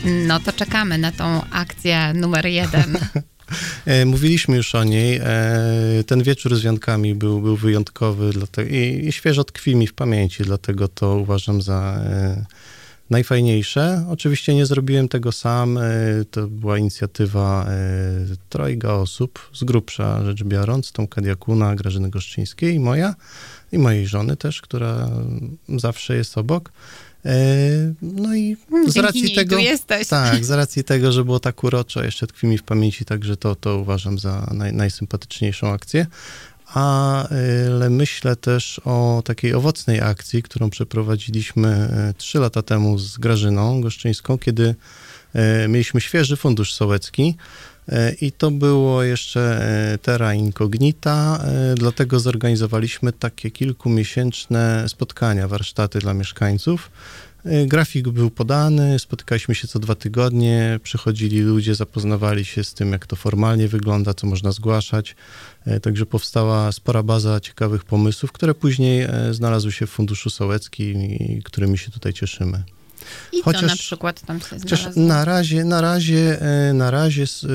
[0.04, 2.98] No to czekamy na tą akcję numer jeden.
[3.86, 5.20] E, Mówiliśmy już o niej.
[5.22, 9.94] E, Ten wieczór z wiankami był, był wyjątkowy dlatego, i, i świeżo tkwi mi w
[9.94, 12.44] pamięci, dlatego to uważam za e,
[13.10, 14.06] najfajniejsze.
[14.10, 15.78] Oczywiście nie zrobiłem tego sam.
[16.30, 17.66] To była inicjatywa
[18.48, 23.14] trojga osób, z grubsza rzecz biorąc, Tomka Diakuna, Grażyny Goszczyńskiej i moja,
[23.72, 25.08] i mojej żony też, która
[25.68, 26.72] zawsze jest obok.
[27.24, 27.30] E,
[28.02, 29.56] No i z Dzięki racji tego...
[30.10, 33.54] Tak, z racji tego, że było tak uroczo, jeszcze tkwi mi w pamięci, także to,
[33.54, 36.06] to uważam za naj, najsympatyczniejszą akcję.
[36.66, 43.80] Ale myślę też o takiej owocnej akcji, którą przeprowadziliśmy y, trzy lata temu z Grażyną
[43.80, 44.74] Goszczyńską, kiedy
[45.68, 47.36] mieliśmy świeży fundusz sołecki.
[47.90, 55.98] Y, I to było jeszcze y, terra incognita, y, dlatego zorganizowaliśmy takie kilkumiesięczne spotkania, warsztaty
[55.98, 56.90] dla mieszkańców.
[57.66, 63.06] Grafik był podany, spotykaliśmy się co dwa tygodnie, przychodzili ludzie, zapoznawali się z tym, jak
[63.06, 65.16] to formalnie wygląda, co można zgłaszać.
[65.66, 71.02] E, Także powstała spora baza ciekawych pomysłów, które później e, znalazły się w Funduszu Sołeckim
[71.02, 72.62] i którymi się tutaj cieszymy.
[73.32, 75.02] I Chociaż- co na przykład tam się Chociaż znalazło?
[75.02, 77.46] na razie, na razie, e, na razie s-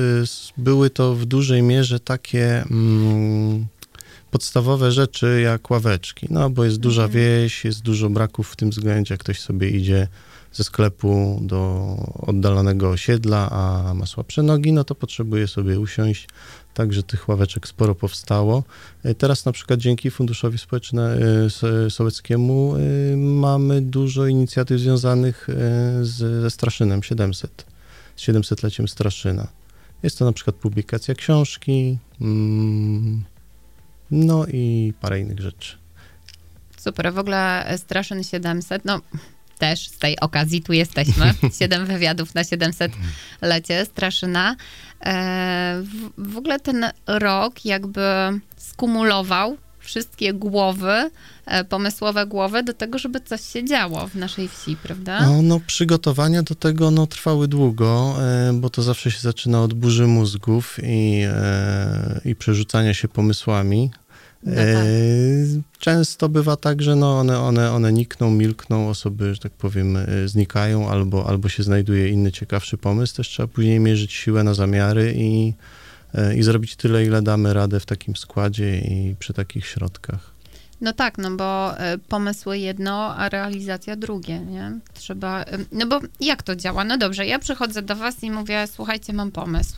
[0.56, 3.66] były to w dużej mierze takie mm,
[4.30, 9.14] podstawowe rzeczy jak ławeczki, no bo jest duża wieś, jest dużo braków w tym względzie,
[9.14, 10.08] jak ktoś sobie idzie
[10.52, 16.28] ze sklepu do oddalonego osiedla, a ma słabsze nogi, no to potrzebuje sobie usiąść.
[16.76, 18.64] Także tych ławeczek sporo powstało.
[19.04, 25.48] E, Teraz na przykład dzięki Funduszowi Społeczne, e, So- Sołeckiemu e, mamy dużo inicjatyw związanych
[25.48, 25.52] e,
[26.04, 27.66] z, ze Straszynem 700,
[28.16, 29.48] z 700-leciem Straszyna.
[30.02, 33.24] Jest to na przykład publikacja książki, mm,
[34.10, 35.76] no i parę innych rzeczy.
[36.78, 39.00] Super, w ogóle Straszyn 700, no
[39.58, 41.34] też z tej okazji tu jesteśmy.
[41.58, 42.92] Siedem wywiadów na 700
[43.42, 44.56] lecie Straszyna.
[45.04, 45.82] E,
[46.18, 48.00] w, ogóle ten rok jakby
[48.56, 51.10] skumulował wszystkie głowy,
[51.46, 55.20] e, pomysłowe głowy do tego, żeby coś się działo w naszej wsi, prawda?
[55.20, 59.74] No, no przygotowania do tego no, trwały długo, e, bo to zawsze się zaczyna od
[59.74, 61.22] burzy mózgów i,
[62.24, 63.90] i przerzucania się pomysłami.
[64.46, 64.84] No E, tak.
[65.78, 70.28] Często bywa tak, że no one, one, one nikną, milkną, osoby, że tak powiem, e,
[70.28, 73.16] znikają albo, albo się znajduje inny, ciekawszy pomysł.
[73.16, 75.54] Też trzeba później mierzyć siłę na zamiary i,
[76.14, 80.36] e, i zrobić tyle, ile damy radę w takim składzie i przy takich środkach.
[80.80, 81.74] No tak, no bo
[82.08, 84.78] pomysły jedno, a realizacja drugie, nie?
[84.94, 86.84] Trzeba, no bo jak to działa?
[86.84, 89.76] No dobrze, ja przychodzę do was i mówię, słuchajcie, mam pomysł,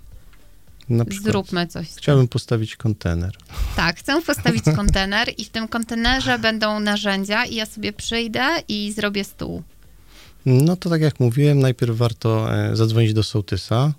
[0.90, 1.86] Na przykład zróbmy coś.
[1.96, 3.36] chciałbym postawić kontener.
[3.76, 8.92] Tak, chcę postawić kontener i w tym kontenerze będą narzędzia i ja sobie przyjdę i
[8.92, 9.62] zrobię stół.
[10.46, 13.92] No to tak jak mówiłem, najpierw warto e, zadzwonić do sołtysa,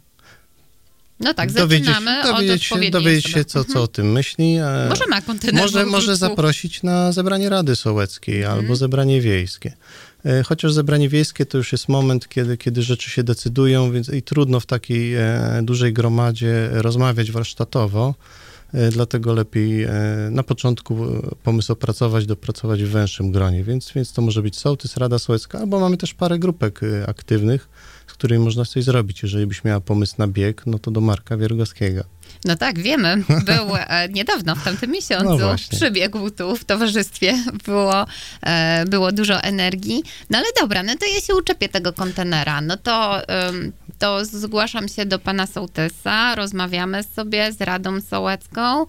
[1.20, 4.56] No tak, dowiedzieć, zaczynamy od dowiedzieć, się, odpowiedniej dowiedzieć się, co, co o tym myśli.
[4.56, 8.60] e, Może ma kontener może, może zaprosić na zebranie Rady Sołeckiej Mhm.
[8.60, 9.74] albo zebranie wiejskie.
[10.26, 14.22] E, Chociaż zebranie wiejskie to już jest moment, kiedy, kiedy rzeczy się decydują, więc i
[14.22, 18.16] trudno w takiej e, dużej gromadzie rozmawiać warsztatowo.
[18.74, 19.88] E, Dlatego lepiej
[20.32, 20.98] na początku
[21.44, 25.80] pomysł opracować, dopracować w węższym gronie, więc, więc to może być sołtys, Rada Sołecka, albo
[25.80, 27.70] mamy też parę grupek aktywnych,
[28.08, 29.24] z którymi można coś zrobić.
[29.24, 32.04] Jeżeli byś miała pomysł na bieg, no to do Marka Wiergowskiego.
[32.46, 33.18] No tak, wiemy.
[33.28, 37.34] Był e, niedawno, w tamtym miesiącu, No przybiegł tu w towarzystwie.
[37.66, 38.06] Było,
[38.42, 40.04] e, było dużo energii.
[40.30, 42.62] No ale dobra, no to ja się uczepię tego kontenera.
[42.62, 48.86] No to, ym, to zgłaszam się do pana sołtysa, rozmawiamy sobie z Radą Sołecką.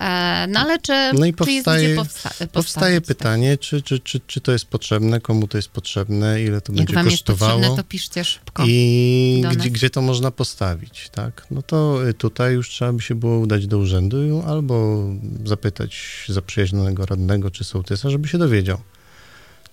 [0.00, 4.00] E, no ale czy, No i czy jest powstaje, gdzie powsta- powstaje pytanie, czy, czy,
[4.00, 7.16] czy, czy to jest potrzebne, komu to jest potrzebne, ile to Jak będzie wam jest
[7.16, 8.64] kosztowało potrzebne, to piszcie szybko.
[8.66, 9.56] i nas.
[9.56, 11.46] gdzie, gdzie to można postawić, tak?
[11.50, 15.04] No to y, tutaj już trzeba by się było udać do urzędu albo
[15.44, 18.80] zapytać zaprzyjaźnionego radnego czy sołtysa, żeby się dowiedział,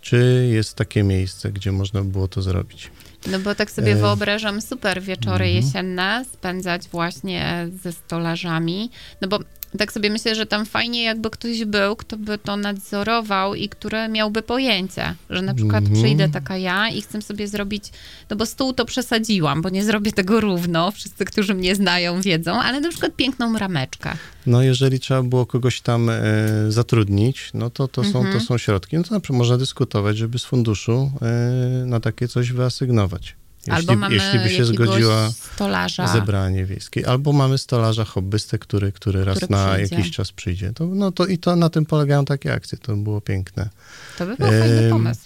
[0.02, 2.92] czy jest takie miejsce, gdzie można było to zrobić.
[3.32, 5.66] No bo tak sobie E, wyobrażam super wieczory mhm.
[5.66, 8.92] jesienne spędzać właśnie ze stolarzami.
[9.22, 9.40] No bo
[9.78, 14.08] tak sobie myślę, że tam fajnie jakby ktoś był, kto by to nadzorował i który
[14.08, 16.02] miałby pojęcie, że na przykład Mhm.
[16.02, 17.84] przyjdę taka ja i chcę sobie zrobić,
[18.30, 22.52] no bo stół to przesadziłam, bo nie zrobię tego równo, wszyscy, którzy mnie znają, wiedzą,
[22.62, 24.14] ale na przykład piękną rameczkę.
[24.46, 26.22] No jeżeli trzeba było kogoś tam e,
[26.70, 28.40] zatrudnić, no to to, są, Mhm.
[28.40, 28.98] to są środki.
[28.98, 33.36] No to na przykład można dyskutować, żeby z funduszu e, na takie coś wyasygnować.
[33.68, 36.08] Jeśli, Albo mamy jeśli by się zgodziła stolarza.
[36.08, 37.10] zebranie wiejskie.
[37.10, 40.74] Albo mamy stolarza hobbystę, który, który raz Który na jakiś czas przyjdzie.
[40.74, 42.78] To, no to i to na tym polegają takie akcje.
[42.78, 43.70] To było piękne.
[44.18, 45.22] To by był fajny Em, pomysł.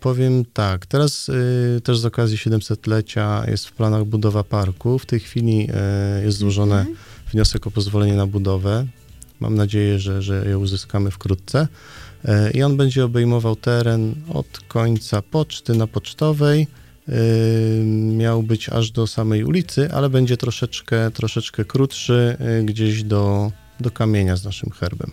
[0.00, 4.98] Powiem tak, teraz y, też z okazji 700-lecia jest w planach budowa parku.
[4.98, 5.68] W tej chwili
[6.20, 6.96] y, jest złożony Mhm.
[7.32, 8.86] wniosek o pozwolenie na budowę.
[9.40, 11.68] Mam nadzieję, że, że je uzyskamy wkrótce.
[12.24, 16.66] Y, I on będzie obejmował teren od końca poczty na pocztowej.
[18.16, 23.90] Miał być aż do samej ulicy, ale będzie troszeczkę, troszeczkę krótszy, y, gdzieś do, do
[23.90, 25.10] kamienia z naszym herbem.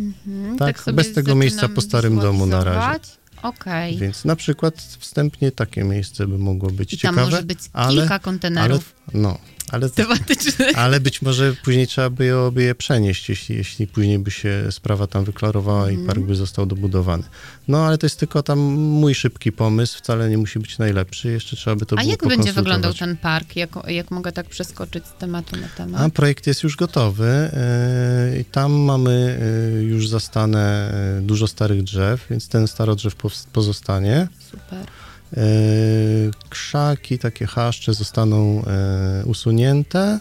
[0.00, 2.98] Mhm, Tak, sobie bez tego miejsca po starym domu na razie.
[3.42, 3.96] Okej.
[3.98, 7.30] Więc na przykład wstępnie takie miejsce by mogło być I tam ciekawe.
[7.30, 9.38] może być ale, kilka ale, kontenerów no,
[9.72, 10.78] ale, tematycznych.
[10.78, 14.66] ale być może później trzeba by je, by je przenieść, jeśli, jeśli później by się
[14.70, 16.02] sprawa tam wyklarowała Mhm.
[16.04, 17.22] i park by został dobudowany.
[17.68, 21.56] No ale to jest tylko tam mój szybki pomysł, wcale nie musi być najlepszy, jeszcze
[21.56, 23.56] trzeba by to A jak będzie wyglądał ten park?
[23.56, 26.00] Jak, jak mogę tak przeskoczyć z tematu na temat?
[26.02, 27.50] A projekt jest już gotowy
[28.32, 29.38] yy, i tam mamy
[29.74, 34.28] yy, już zastane yy, dużo starych drzew, więc ten starodrzew pows- pozostanie.
[34.50, 34.86] Super.
[35.36, 35.44] E,
[36.48, 40.20] Krzaki, takie chaszcze zostaną e, usunięte.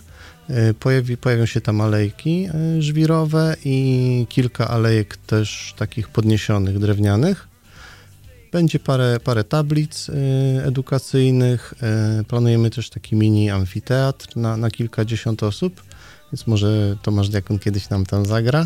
[0.50, 2.50] E, Pojawi, pojawią się tam alejki
[2.80, 7.48] żwirowe i kilka alejek też takich podniesionych, drewnianych.
[8.52, 10.12] Będzie parę, parę tablic
[10.64, 11.74] edukacyjnych.
[12.28, 15.84] Planujemy też taki mini amfiteatr na, na kilkadziesiąt osób,
[16.32, 18.66] więc może Tomasz Diakon kiedyś nam tam zagra.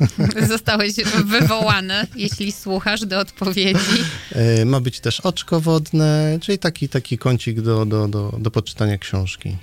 [0.48, 0.94] Zostałeś
[1.24, 4.04] wywołany, jeśli słuchasz do odpowiedzi.
[4.32, 8.98] E, Ma być też oczko wodne, czyli taki, taki kącik do, do, do, do poczytania
[8.98, 9.56] książki.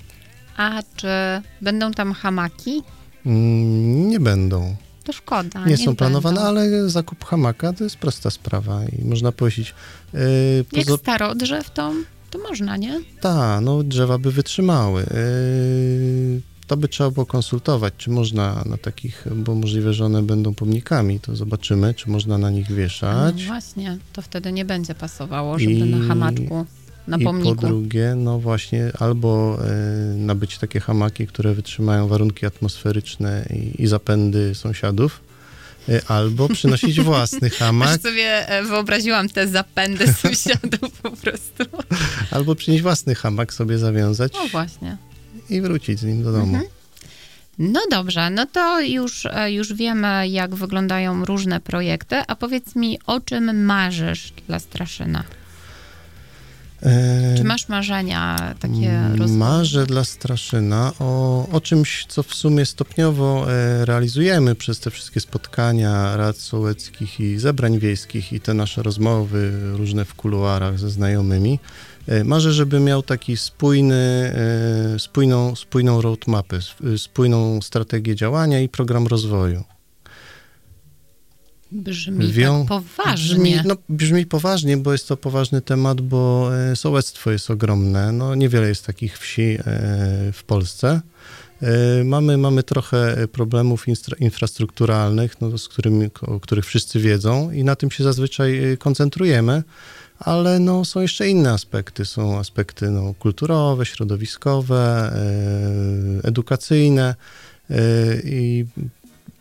[0.57, 1.07] A czy
[1.61, 2.81] będą tam hamaki?
[3.25, 4.75] Mm, Nie będą.
[5.03, 5.65] To szkoda.
[5.65, 6.49] Nie są planowane, będą.
[6.49, 9.73] ale zakup hamaka to jest prosta sprawa i można powiedzieć.
[10.13, 10.19] Yy,
[10.73, 11.93] Jak pozo- starodrzew, to,
[12.29, 13.01] to można, nie?
[13.21, 15.01] Ta, no drzewa by wytrzymały.
[15.01, 20.53] Yy, to by trzeba było konsultować, czy można na takich, bo możliwe, że one będą
[20.53, 23.45] pomnikami, to zobaczymy, czy można na nich No wieszać.
[23.45, 26.65] właśnie, to wtedy nie będzie pasowało, żeby I- na hamaczku,
[27.07, 27.55] na I pomniku.
[27.55, 29.57] po drugie, no właśnie, albo
[30.13, 35.21] y, nabyć takie hamaki, które wytrzymają warunki atmosferyczne i, i zapędy sąsiadów,
[35.89, 41.63] y, albo przynosić własny Aż hamak, sobie e, wyobraziłam te zapędy sąsiadów po prostu.
[42.31, 44.97] albo przynieść własny hamak sobie zawiązać O właśnie.
[45.49, 46.45] I wrócić z nim do domu.
[46.45, 46.63] Mhm.
[47.59, 52.99] No dobrze, no to już, e, już wiemy, jak wyglądają różne projekty, a powiedz mi,
[53.05, 55.23] o czym marzysz dla Straszyna?
[56.83, 59.33] E, Czy masz marzenia takie rozwojowe?
[59.33, 65.19] Marzę dla Straszyna o, o czymś, co w sumie stopniowo e, realizujemy przez te wszystkie
[65.19, 71.59] spotkania rad sołeckich i zebrań wiejskich i te nasze rozmowy różne w kuluarach ze znajomymi.
[72.07, 73.95] E, marzę, żeby miał taki spójny,
[74.95, 79.63] e, spójną, spójną roadmapę, sp- spójną strategię działania i program rozwoju.
[81.71, 83.35] Brzmi Wią- tak poważnie.
[83.35, 88.11] Brzmi, no, brzmi poważnie, bo jest to poważny temat, bo e, sołectwo jest ogromne.
[88.11, 89.57] No, niewiele jest takich wsi e,
[90.33, 91.01] w Polsce.
[91.61, 93.85] E, mamy, mamy trochę problemów
[94.19, 99.63] infrastrukturalnych, no, z którymi, o których wszyscy wiedzą i na tym się zazwyczaj e, koncentrujemy,
[100.23, 102.05] ale no, są jeszcze inne aspekty.
[102.05, 105.11] Są aspekty no, kulturowe, środowiskowe,
[106.23, 107.15] e, edukacyjne
[107.69, 107.75] e,
[108.23, 108.65] i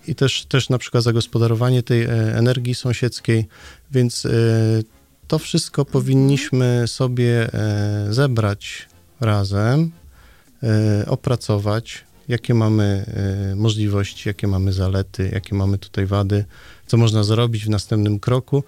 [0.06, 3.46] i też, też na przykład zagospodarowanie tej e, energii sąsiedzkiej,
[3.90, 4.26] więc
[5.28, 7.48] to wszystko powinniśmy sobie
[8.10, 8.88] zebrać
[9.20, 9.90] razem,
[11.06, 13.04] opracować, jakie mamy
[13.56, 16.44] możliwości, jakie mamy zalety, jakie mamy tutaj wady,
[16.86, 18.64] co można zrobić w następnym kroku,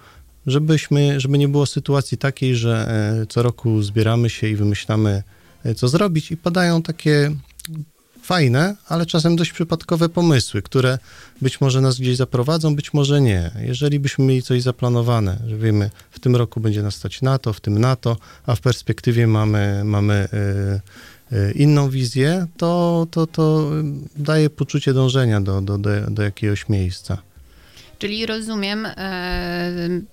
[0.47, 2.87] żebyśmy, żeby nie było sytuacji takiej, że
[3.21, 5.23] e, co roku zbieramy się i wymyślamy,
[5.63, 7.31] e, co zrobić i padają takie
[8.25, 10.99] fajne, ale czasem dość przypadkowe pomysły, które
[11.41, 13.51] być może nas gdzieś zaprowadzą, być może nie.
[13.61, 17.53] Jeżeli byśmy mieli coś zaplanowane, że wiemy, w tym roku będzie nas stać na to,
[17.53, 20.27] w tym na to, a w perspektywie mamy, mamy
[21.31, 23.71] y, inną wizję, to, to, to
[24.15, 27.17] daje poczucie dążenia do, do, do, do jakiegoś miejsca.
[27.99, 29.71] Czyli rozumiem, e,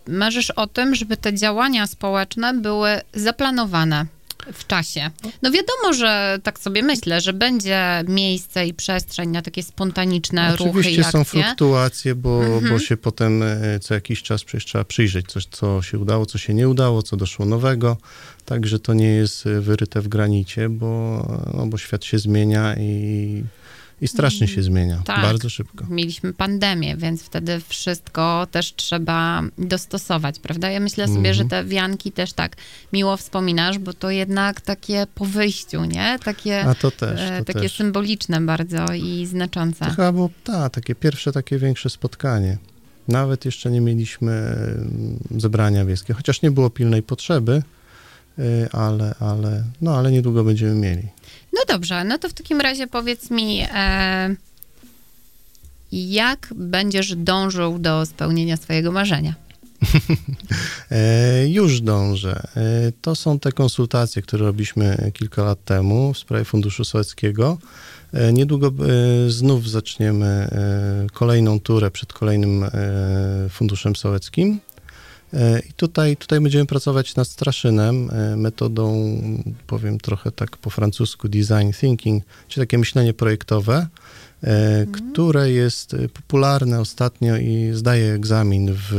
[0.09, 4.07] marzysz o tym, żeby te działania społeczne były zaplanowane
[4.53, 5.11] w czasie.
[5.43, 10.64] No wiadomo, że tak sobie myślę, że będzie miejsce i przestrzeń na takie spontaniczne ruchy
[10.64, 12.72] i Oczywiście są fluktuacje, bo, Mhm.
[12.72, 16.39] bo się potem e, co jakiś czas przecież trzeba przyjrzeć, coś, co się udało, co
[16.39, 17.97] się nie udało, co doszło nowego.
[18.45, 21.22] Także to nie jest e, wyryte w granicie, bo,
[21.55, 23.45] no, bo świat się zmienia i,
[24.03, 25.03] i strasznie się zmienia.
[25.05, 25.22] tak.
[25.22, 25.84] Bardzo szybko.
[25.90, 30.70] Mieliśmy pandemię, więc wtedy wszystko też trzeba dostosować, prawda?
[30.70, 31.34] Ja myślę sobie, Mhm.
[31.34, 32.57] że te wianki też tak
[32.92, 36.18] miło wspominasz, bo to jednak takie po wyjściu, nie?
[36.24, 37.76] Takie, A to też, e, to takie też.
[37.76, 39.84] symboliczne bardzo i znaczące.
[39.84, 42.59] To chyba było ta, takie pierwsze takie większe spotkanie.
[43.09, 47.62] Nawet jeszcze nie mieliśmy mm, zebrania wiejskie, chociaż nie było pilnej potrzeby,
[48.72, 51.03] ale, ale, no, ale niedługo będziemy mieli.
[51.53, 54.37] No dobrze, no to w takim razie powiedz mi, e,
[55.93, 59.35] jak będziesz dążył do spełnienia swojego marzenia?
[60.91, 62.43] E, już dążę.
[62.57, 67.59] E, to są te konsultacje, które robiliśmy kilka lat temu w sprawie Funduszu Sołeckiego.
[68.12, 72.64] E, niedługo e, znów zaczniemy e, kolejną turę przed kolejnym
[73.51, 74.61] Funduszem Sołeckim.
[75.35, 79.16] E, I tutaj, tutaj będziemy pracować nad Straszynem e, metodą,
[79.66, 83.87] powiem trochę tak po francusku, design thinking, czyli takie myślenie projektowe,
[84.43, 88.91] e, które jest popularne ostatnio i zdaje egzamin w,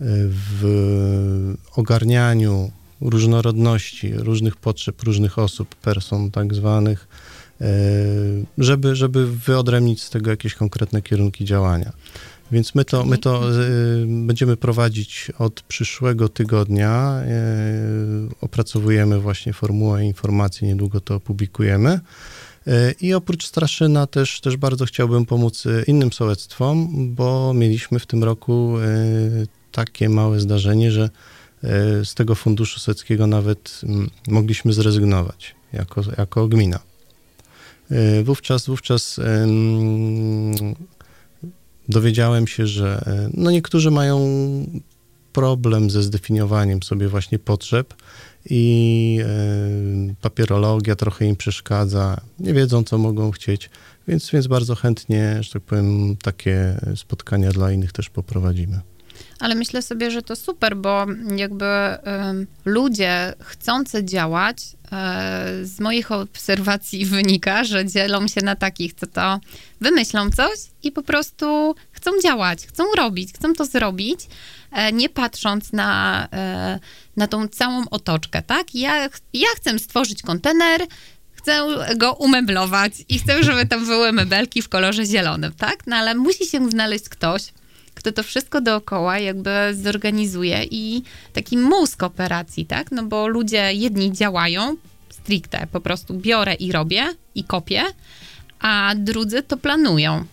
[0.00, 2.70] w ogarnianiu
[3.00, 7.08] różnorodności, różnych potrzeb, różnych osób, person tak zwanych,
[8.58, 11.92] żeby, żeby wyodrębnić z tego jakieś konkretne kierunki działania.
[12.52, 13.52] Więc my to, my to e,
[14.06, 17.20] będziemy prowadzić od przyszłego tygodnia.
[17.26, 17.34] E,
[18.40, 22.00] opracowujemy właśnie formułę informacji, niedługo to opublikujemy.
[22.66, 28.24] E, I oprócz Straszyna też, też bardzo chciałbym pomóc innym sołectwom, bo mieliśmy w tym
[28.24, 28.74] roku
[29.72, 31.10] takie małe zdarzenie, że
[32.04, 36.78] z tego funduszu sołeckiego nawet mm, mogliśmy zrezygnować jako, jako gmina.
[38.24, 39.20] Wówczas, wówczas
[41.88, 44.20] dowiedziałem się, że e, no niektórzy mają
[45.32, 47.94] problem ze zdefiniowaniem sobie właśnie potrzeb
[48.50, 53.70] i e, papierologia trochę im przeszkadza, nie wiedzą, co mogą chcieć,
[54.08, 58.80] więc, więc bardzo chętnie, że tak powiem, takie spotkania dla innych też poprowadzimy.
[59.42, 61.66] Ale myślę sobie, że to super, bo jakby
[62.64, 64.56] ludzie chcący działać,
[64.92, 69.40] e, z moich obserwacji wynika, że dzielą się na takich, co to
[69.80, 74.20] wymyślą coś i po prostu chcą działać, chcą robić, chcą to zrobić,
[74.72, 76.78] e, nie patrząc na, e,
[77.16, 78.74] na tą całą otoczkę, tak?
[78.74, 80.80] Ja, ja chcę stworzyć kontener,
[81.32, 81.60] chcę
[81.96, 85.86] go umeblować i chcę, żeby tam były mebelki w kolorze zielonym, tak?
[85.86, 87.42] No ale musi się znaleźć ktoś,
[87.94, 92.92] kto to wszystko dookoła jakby zorganizuje i taki mózg operacji, tak?
[92.92, 94.76] No bo ludzie jedni działają
[95.10, 97.82] stricte, po prostu biorę i robię i kopię,
[98.60, 100.24] a drudzy to planują.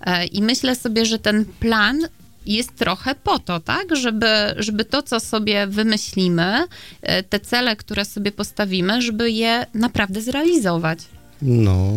[0.00, 2.08] E, I myślę sobie, że ten plan
[2.46, 3.96] jest trochę po to, tak?
[3.96, 6.64] Żeby, żeby to, co sobie wymyślimy,
[7.02, 10.98] e, te cele, które sobie postawimy, żeby je naprawdę zrealizować.
[11.42, 11.92] No,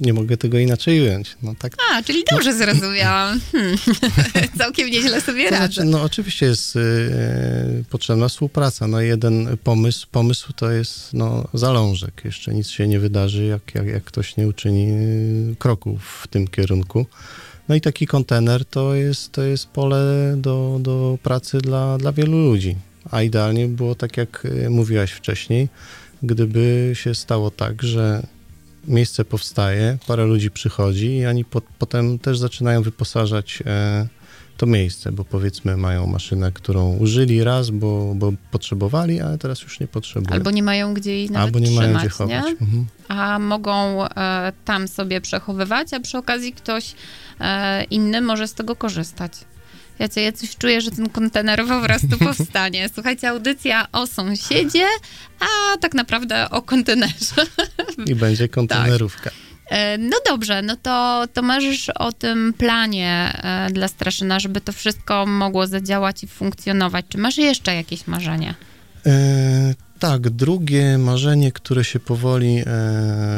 [0.00, 1.36] nie mogę tego inaczej ująć.
[1.42, 3.40] No tak A, czyli dobrze zrozumiałam.
[3.52, 3.76] Hmm.
[4.58, 5.72] Całkiem nieźle sobie To radzę.
[5.72, 6.80] znaczy, no oczywiście jest y,
[7.90, 8.86] potrzebna współpraca.
[8.86, 12.22] No jeden pomysł, pomysł to jest no, zalążek.
[12.24, 14.88] Jeszcze nic się nie wydarzy, jak, jak, jak ktoś nie uczyni
[15.52, 17.06] y, kroku w tym kierunku.
[17.68, 22.38] No i taki kontener to jest, to jest pole do, do pracy dla, dla wielu
[22.38, 22.76] ludzi.
[23.10, 25.68] A idealnie było tak, jak y, mówiłaś wcześniej,
[26.22, 28.26] gdyby się stało tak, że
[28.88, 34.06] miejsce powstaje, parę ludzi przychodzi i oni po, potem też zaczynają wyposażać e,
[34.56, 39.80] to miejsce, bo powiedzmy mają maszynę, którą użyli raz, bo, bo potrzebowali, ale teraz już
[39.80, 40.34] nie potrzebują.
[40.34, 42.52] Albo nie mają gdzie jej nawet Albo nie mają gdzie trzymać, chować.
[42.60, 42.86] Mhm.
[43.08, 46.94] a mogą e, tam sobie przechowywać, a przy okazji ktoś
[47.40, 49.32] e, inny może z tego korzystać.
[49.98, 52.88] Ja, co, ja coś czuję, że ten kontener po prostu powstanie.
[52.94, 54.86] Słuchajcie, audycja o sąsiedzie,
[55.40, 57.34] a tak naprawdę o kontenerze.
[58.06, 59.30] I będzie kontenerówka.
[59.70, 64.72] E, No dobrze, no to, to marzysz o tym planie e, dla Straszyna, żeby to
[64.72, 67.06] wszystko mogło zadziałać i funkcjonować.
[67.08, 68.54] Czy masz jeszcze jakieś marzenia?
[69.06, 69.74] E,
[70.04, 72.64] tak, drugie marzenie, które się powoli e,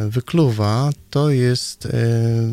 [0.08, 1.88] wykluwa, to jest e,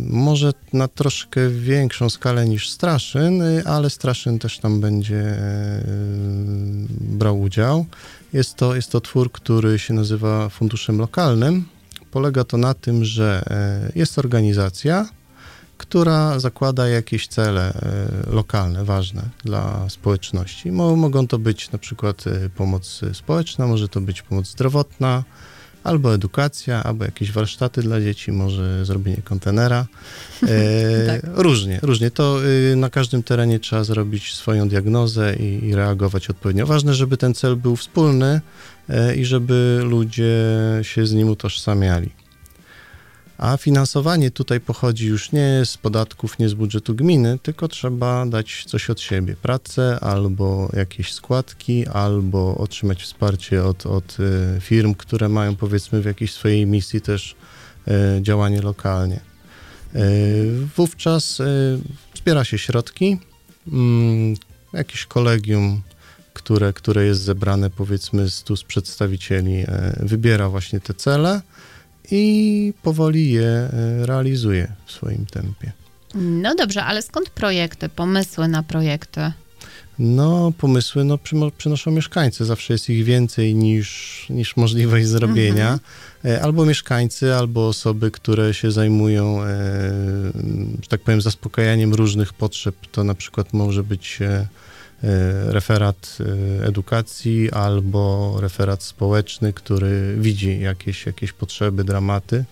[0.10, 5.84] może na troszkę większą skalę niż Straszyn, e, ale Straszyn też tam będzie e,
[7.02, 7.86] brał udział.
[8.34, 11.66] Jest to, jest to twór, który się nazywa Funduszem Lokalnym.
[12.12, 15.10] Polega to na tym, że e, jest organizacja,
[15.88, 20.72] która zakłada jakieś cele e, lokalne, ważne dla społeczności.
[20.72, 25.24] Mo- Mogą to być na przykład e, pomoc społeczna, może to być pomoc zdrowotna,
[25.84, 29.86] albo edukacja, albo jakieś warsztaty dla dzieci, może zrobienie kontenera.
[30.44, 30.48] E,
[31.08, 31.22] Tak.
[31.36, 32.12] Różnie, różnie.
[32.12, 32.40] To
[32.72, 36.66] y, na każdym terenie trzeba zrobić swoją diagnozę i, i reagować odpowiednio.
[36.66, 38.42] Ważne, żeby ten cel był wspólny
[38.90, 40.34] e, i żeby ludzie
[40.82, 42.10] się z nim utożsamiali.
[43.38, 48.66] A finansowanie tutaj pochodzi już nie z podatków, nie z budżetu gminy, tylko trzeba dać
[48.68, 49.36] coś od siebie.
[49.42, 56.06] Pracę albo jakieś składki, albo otrzymać wsparcie od, od e, firm, które mają powiedzmy w
[56.06, 57.36] jakiejś swojej misji też
[57.88, 59.20] e, działanie lokalnie.
[59.96, 60.00] E,
[60.76, 61.42] Wówczas
[62.16, 63.18] zbiera się środki,
[63.68, 64.36] mm,
[64.74, 65.82] jakieś kolegium,
[66.34, 69.66] które, które jest zebrane powiedzmy z, tu z przedstawicieli,
[70.00, 71.42] wybiera właśnie te cele
[72.12, 73.70] i powoli je e,
[74.06, 75.72] realizuje w swoim tempie.
[76.16, 79.32] No dobrze, ale skąd projekty, pomysły na projekty?
[80.00, 81.18] No, pomysły no,
[81.58, 82.46] przynoszą mieszkańcy.
[82.46, 85.80] Zawsze jest ich więcej niż, niż możliwość zrobienia.
[86.26, 89.48] E, Albo mieszkańcy, albo osoby, które się zajmują, e,
[90.82, 92.76] że tak powiem, zaspokajaniem różnych potrzeb.
[92.92, 94.20] To na przykład może być
[95.48, 102.46] referat e, edukacji albo referat społeczny, który widzi jakieś, jakieś potrzeby, dramaty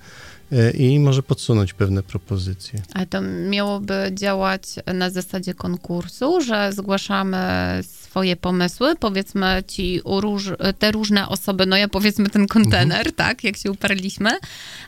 [0.52, 2.82] e, i może podsunąć pewne propozycje.
[2.94, 7.38] Ale to miałoby działać na zasadzie konkursu, że zgłaszamy
[7.84, 10.50] swoje pomysły, powiedzmy ci róż,
[10.80, 14.30] te różne osoby, no ja powiedzmy ten kontener, tak, jak się uparliśmy,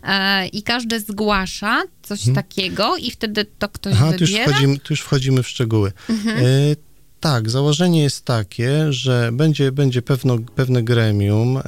[0.04, 4.52] e, i każdy zgłasza coś takiego i wtedy to ktoś Aha, tu już, wybiera?
[4.52, 5.92] wchodzimy, tu już wchodzimy w szczegóły.
[6.28, 6.93] E,
[7.24, 11.62] tak, założenie jest takie, że będzie, będzie pewno, pewne gremium e,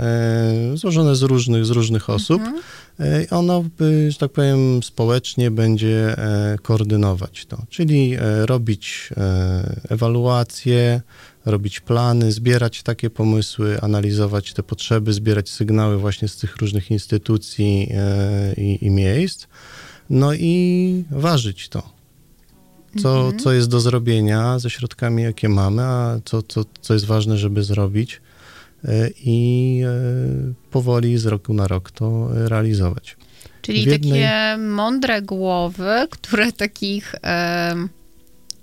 [0.73, 2.41] złożone z różnych, z różnych osób.
[2.99, 9.09] E, i ono, by, że tak powiem, społecznie będzie e, koordynować to, czyli e, robić
[9.17, 11.01] e, ewaluacje,
[11.45, 17.89] robić plany, zbierać takie pomysły, analizować te potrzeby, zbierać sygnały właśnie z tych różnych instytucji
[17.91, 19.47] e, i, i miejsc,
[20.09, 21.94] no i ważyć to
[23.01, 27.37] co, co jest do zrobienia ze środkami, jakie mamy, a co, co, co jest ważne,
[27.37, 28.21] żeby zrobić
[28.83, 33.17] e, i e, powoli z roku na rok to realizować.
[33.61, 37.15] Czyli jednej- takie mądre głowy, które takich.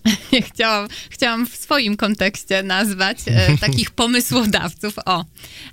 [0.53, 4.95] chciałam, chciałam w swoim kontekście nazwać e, takich pomysłodawców.
[5.05, 5.25] O,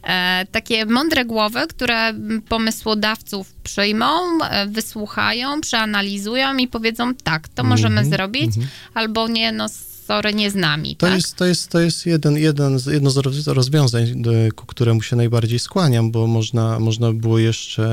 [0.03, 2.13] e, takie mądre głowy, które
[2.49, 8.51] pomysłodawców przyjmą, e, wysłuchają, przeanalizują i powiedzą: tak, to możemy Mhm, zrobić,
[8.93, 9.69] albo nie, no
[10.07, 10.95] sorry, nie z nami.
[10.95, 11.15] To tak?
[11.15, 15.01] jest, to jest, to jest jeden, jeden z, jedno z roz- rozwiązań, do, ku któremu
[15.01, 17.83] się najbardziej skłaniam, bo można, można było jeszcze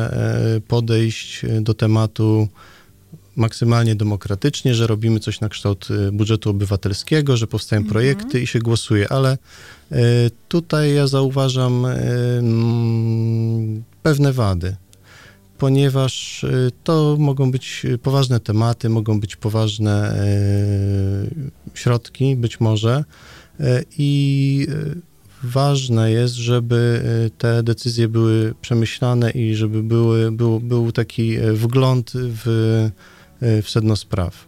[0.57, 2.49] e, podejść do tematu
[3.37, 8.59] maksymalnie demokratycznie, że robimy coś na kształt e, budżetu obywatelskiego, że powstają projekty i się
[8.59, 9.39] głosuje, ale
[9.93, 9.97] e,
[10.49, 11.99] tutaj ja zauważam e,
[12.39, 14.77] mm, pewne wady
[15.59, 20.23] ponieważ y, to mogą być y, poważne tematy, mogą być poważne
[21.75, 23.05] y, środki, być może,
[23.61, 25.01] y, i y,
[25.43, 31.53] ważne jest, żeby y, te decyzje były przemyślane i żeby były, był, był taki y,
[31.53, 34.47] wgląd w, y, w sedno spraw.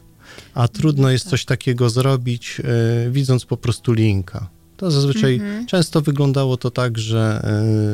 [0.55, 2.61] A trudno jest coś takiego zrobić,
[3.07, 4.49] y, widząc po prostu linka.
[4.77, 7.43] To zazwyczaj często wyglądało to tak, że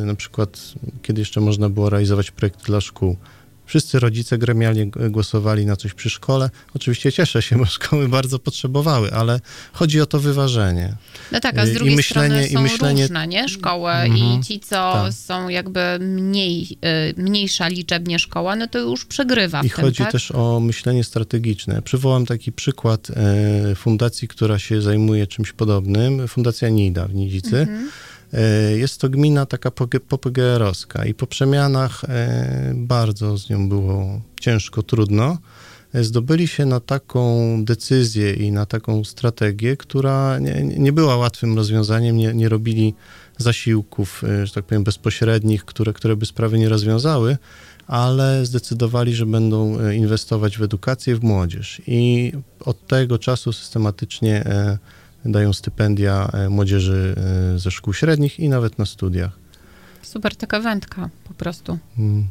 [0.02, 0.72] y, na przykład
[1.02, 3.16] kiedy jeszcze można było realizować projekt dla szkół,
[3.66, 6.50] wszyscy rodzice gremialnie głosowali na coś przy szkole.
[6.74, 9.40] Oczywiście cieszę się, bo szkoły bardzo potrzebowały, ale
[9.72, 10.94] chodzi o to wyważenie.
[11.32, 13.48] No tak, a z I drugiej myślenie- strony i są myślenie- różne, nie?
[13.48, 15.12] Szkoły Mhm, i ci, co tak.
[15.12, 16.62] są jakby mniej,
[17.18, 20.12] y, mniejsza liczebnie szkoła, no to już przegrywa w I tym, chodzi tak?
[20.12, 21.82] też o myślenie strategiczne.
[21.82, 26.28] Przywołam taki przykład e, fundacji, która się zajmuje czymś podobnym.
[26.28, 27.58] Fundacja NIDA w Nidzicy.
[27.60, 27.90] Mhm.
[28.34, 29.70] E, Jest to gmina taka
[30.08, 35.38] popgr-owska i po przemianach e, bardzo z nią było ciężko, trudno.
[35.92, 41.56] E, Zdobyli się na taką decyzję i na taką strategię, która nie, nie była łatwym
[41.56, 42.94] rozwiązaniem, nie, nie robili
[43.38, 47.36] zasiłków, że tak powiem, bezpośrednich, które, które by sprawy nie rozwiązały,
[47.86, 51.82] ale zdecydowali, że będą inwestować w edukację, w młodzież.
[51.86, 54.44] I od tego czasu systematycznie
[55.24, 57.14] dają stypendia e, młodzieży
[57.54, 59.38] e, ze szkół średnich i nawet na studiach.
[60.02, 61.78] Super taka wędka po prostu.
[61.98, 62.26] Mm.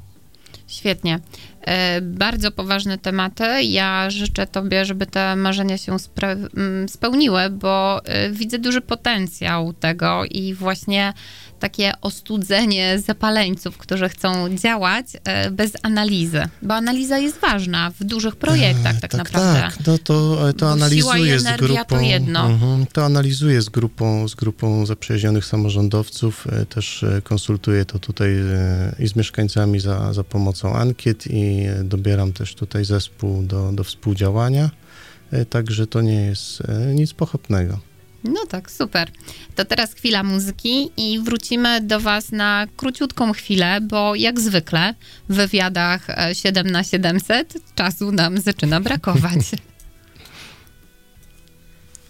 [0.68, 1.20] Świetnie.
[1.68, 3.64] E, Bardzo poważne tematy.
[3.64, 9.74] Ja życzę Tobie, żeby te marzenia się spra- m, spełniły, bo e, widzę duży potencjał
[9.74, 11.14] tego i właśnie
[11.59, 18.36] takie ostudzenie zapaleńców, którzy chcą działać e, bez analizy, bo analiza jest ważna w dużych
[18.36, 19.61] projektach tak, naprawdę.
[19.61, 21.84] Tak, no to, to analizuję z grupą.
[21.88, 22.45] to jedno.
[22.45, 26.47] Mhm, to analizuję z grupą, z grupą zaprzyjaźnionych samorządowców.
[26.70, 28.30] Też konsultuję to tutaj
[28.99, 33.84] i z mieszkańcami za, za pomocą ankiet i e, dobieram też tutaj zespół do, do
[33.84, 34.70] współdziałania.
[35.32, 37.80] E, Także to nie jest e, nic pochopnego.
[38.24, 39.12] No tak, super.
[39.56, 44.93] To teraz chwila muzyki i wrócimy do Was na króciutką chwilę, bo jak zwykle
[45.30, 49.39] w wywiadach e, 7 na 700 czasu nam zaczyna brakować.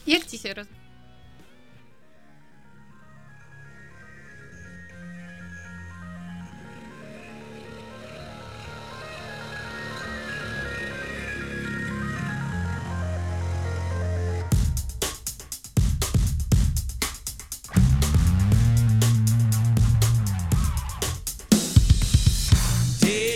[0.08, 0.68] jak Ci się roz...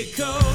[0.06, 0.47] Go.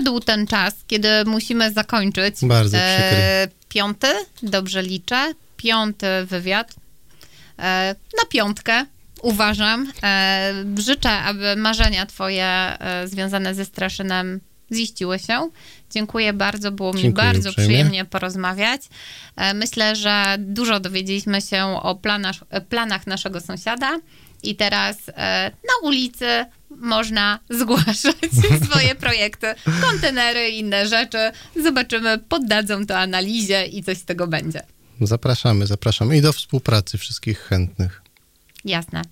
[0.00, 2.34] Przyszedł ten czas, kiedy musimy zakończyć.
[2.42, 3.48] Bardzo przykry.
[3.68, 4.06] piąty,
[4.42, 6.74] dobrze liczę, piąty wywiad.
[7.58, 8.86] E, na piątkę,
[9.22, 9.92] uważam.
[10.02, 14.40] E, życzę, aby marzenia twoje e, związane ze Straszynem
[14.72, 15.48] ziściły się.
[15.90, 17.74] Dziękuję bardzo, było mi Dziękuję bardzo uprzejmie.
[17.74, 18.82] przyjemnie porozmawiać.
[19.36, 22.36] E, myślę, że dużo dowiedzieliśmy się o planach,
[22.68, 23.98] planach naszego sąsiada
[24.42, 26.44] i teraz e, na ulicy
[26.76, 28.16] można zgłaszać
[28.70, 29.46] swoje projekty,
[29.80, 31.18] kontenery i inne rzeczy.
[31.62, 34.62] Zobaczymy, poddadzą to analizie i coś z tego będzie.
[35.00, 38.02] Zapraszamy, zapraszamy i do współpracy wszystkich chętnych.
[38.64, 39.02] Jasne.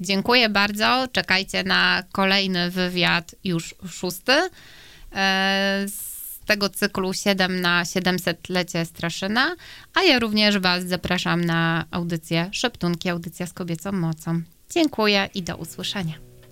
[0.00, 1.08] Dziękuję bardzo.
[1.12, 9.56] Czekajcie na kolejny wywiad, już szósty, e, z tego cyklu 7 na 700-lecie Straszyna.
[9.94, 14.42] A ja również Was zapraszam na audycję Szeptunki, audycja z kobiecą mocą.
[14.70, 16.25] Dziękuję i do usłyszenia.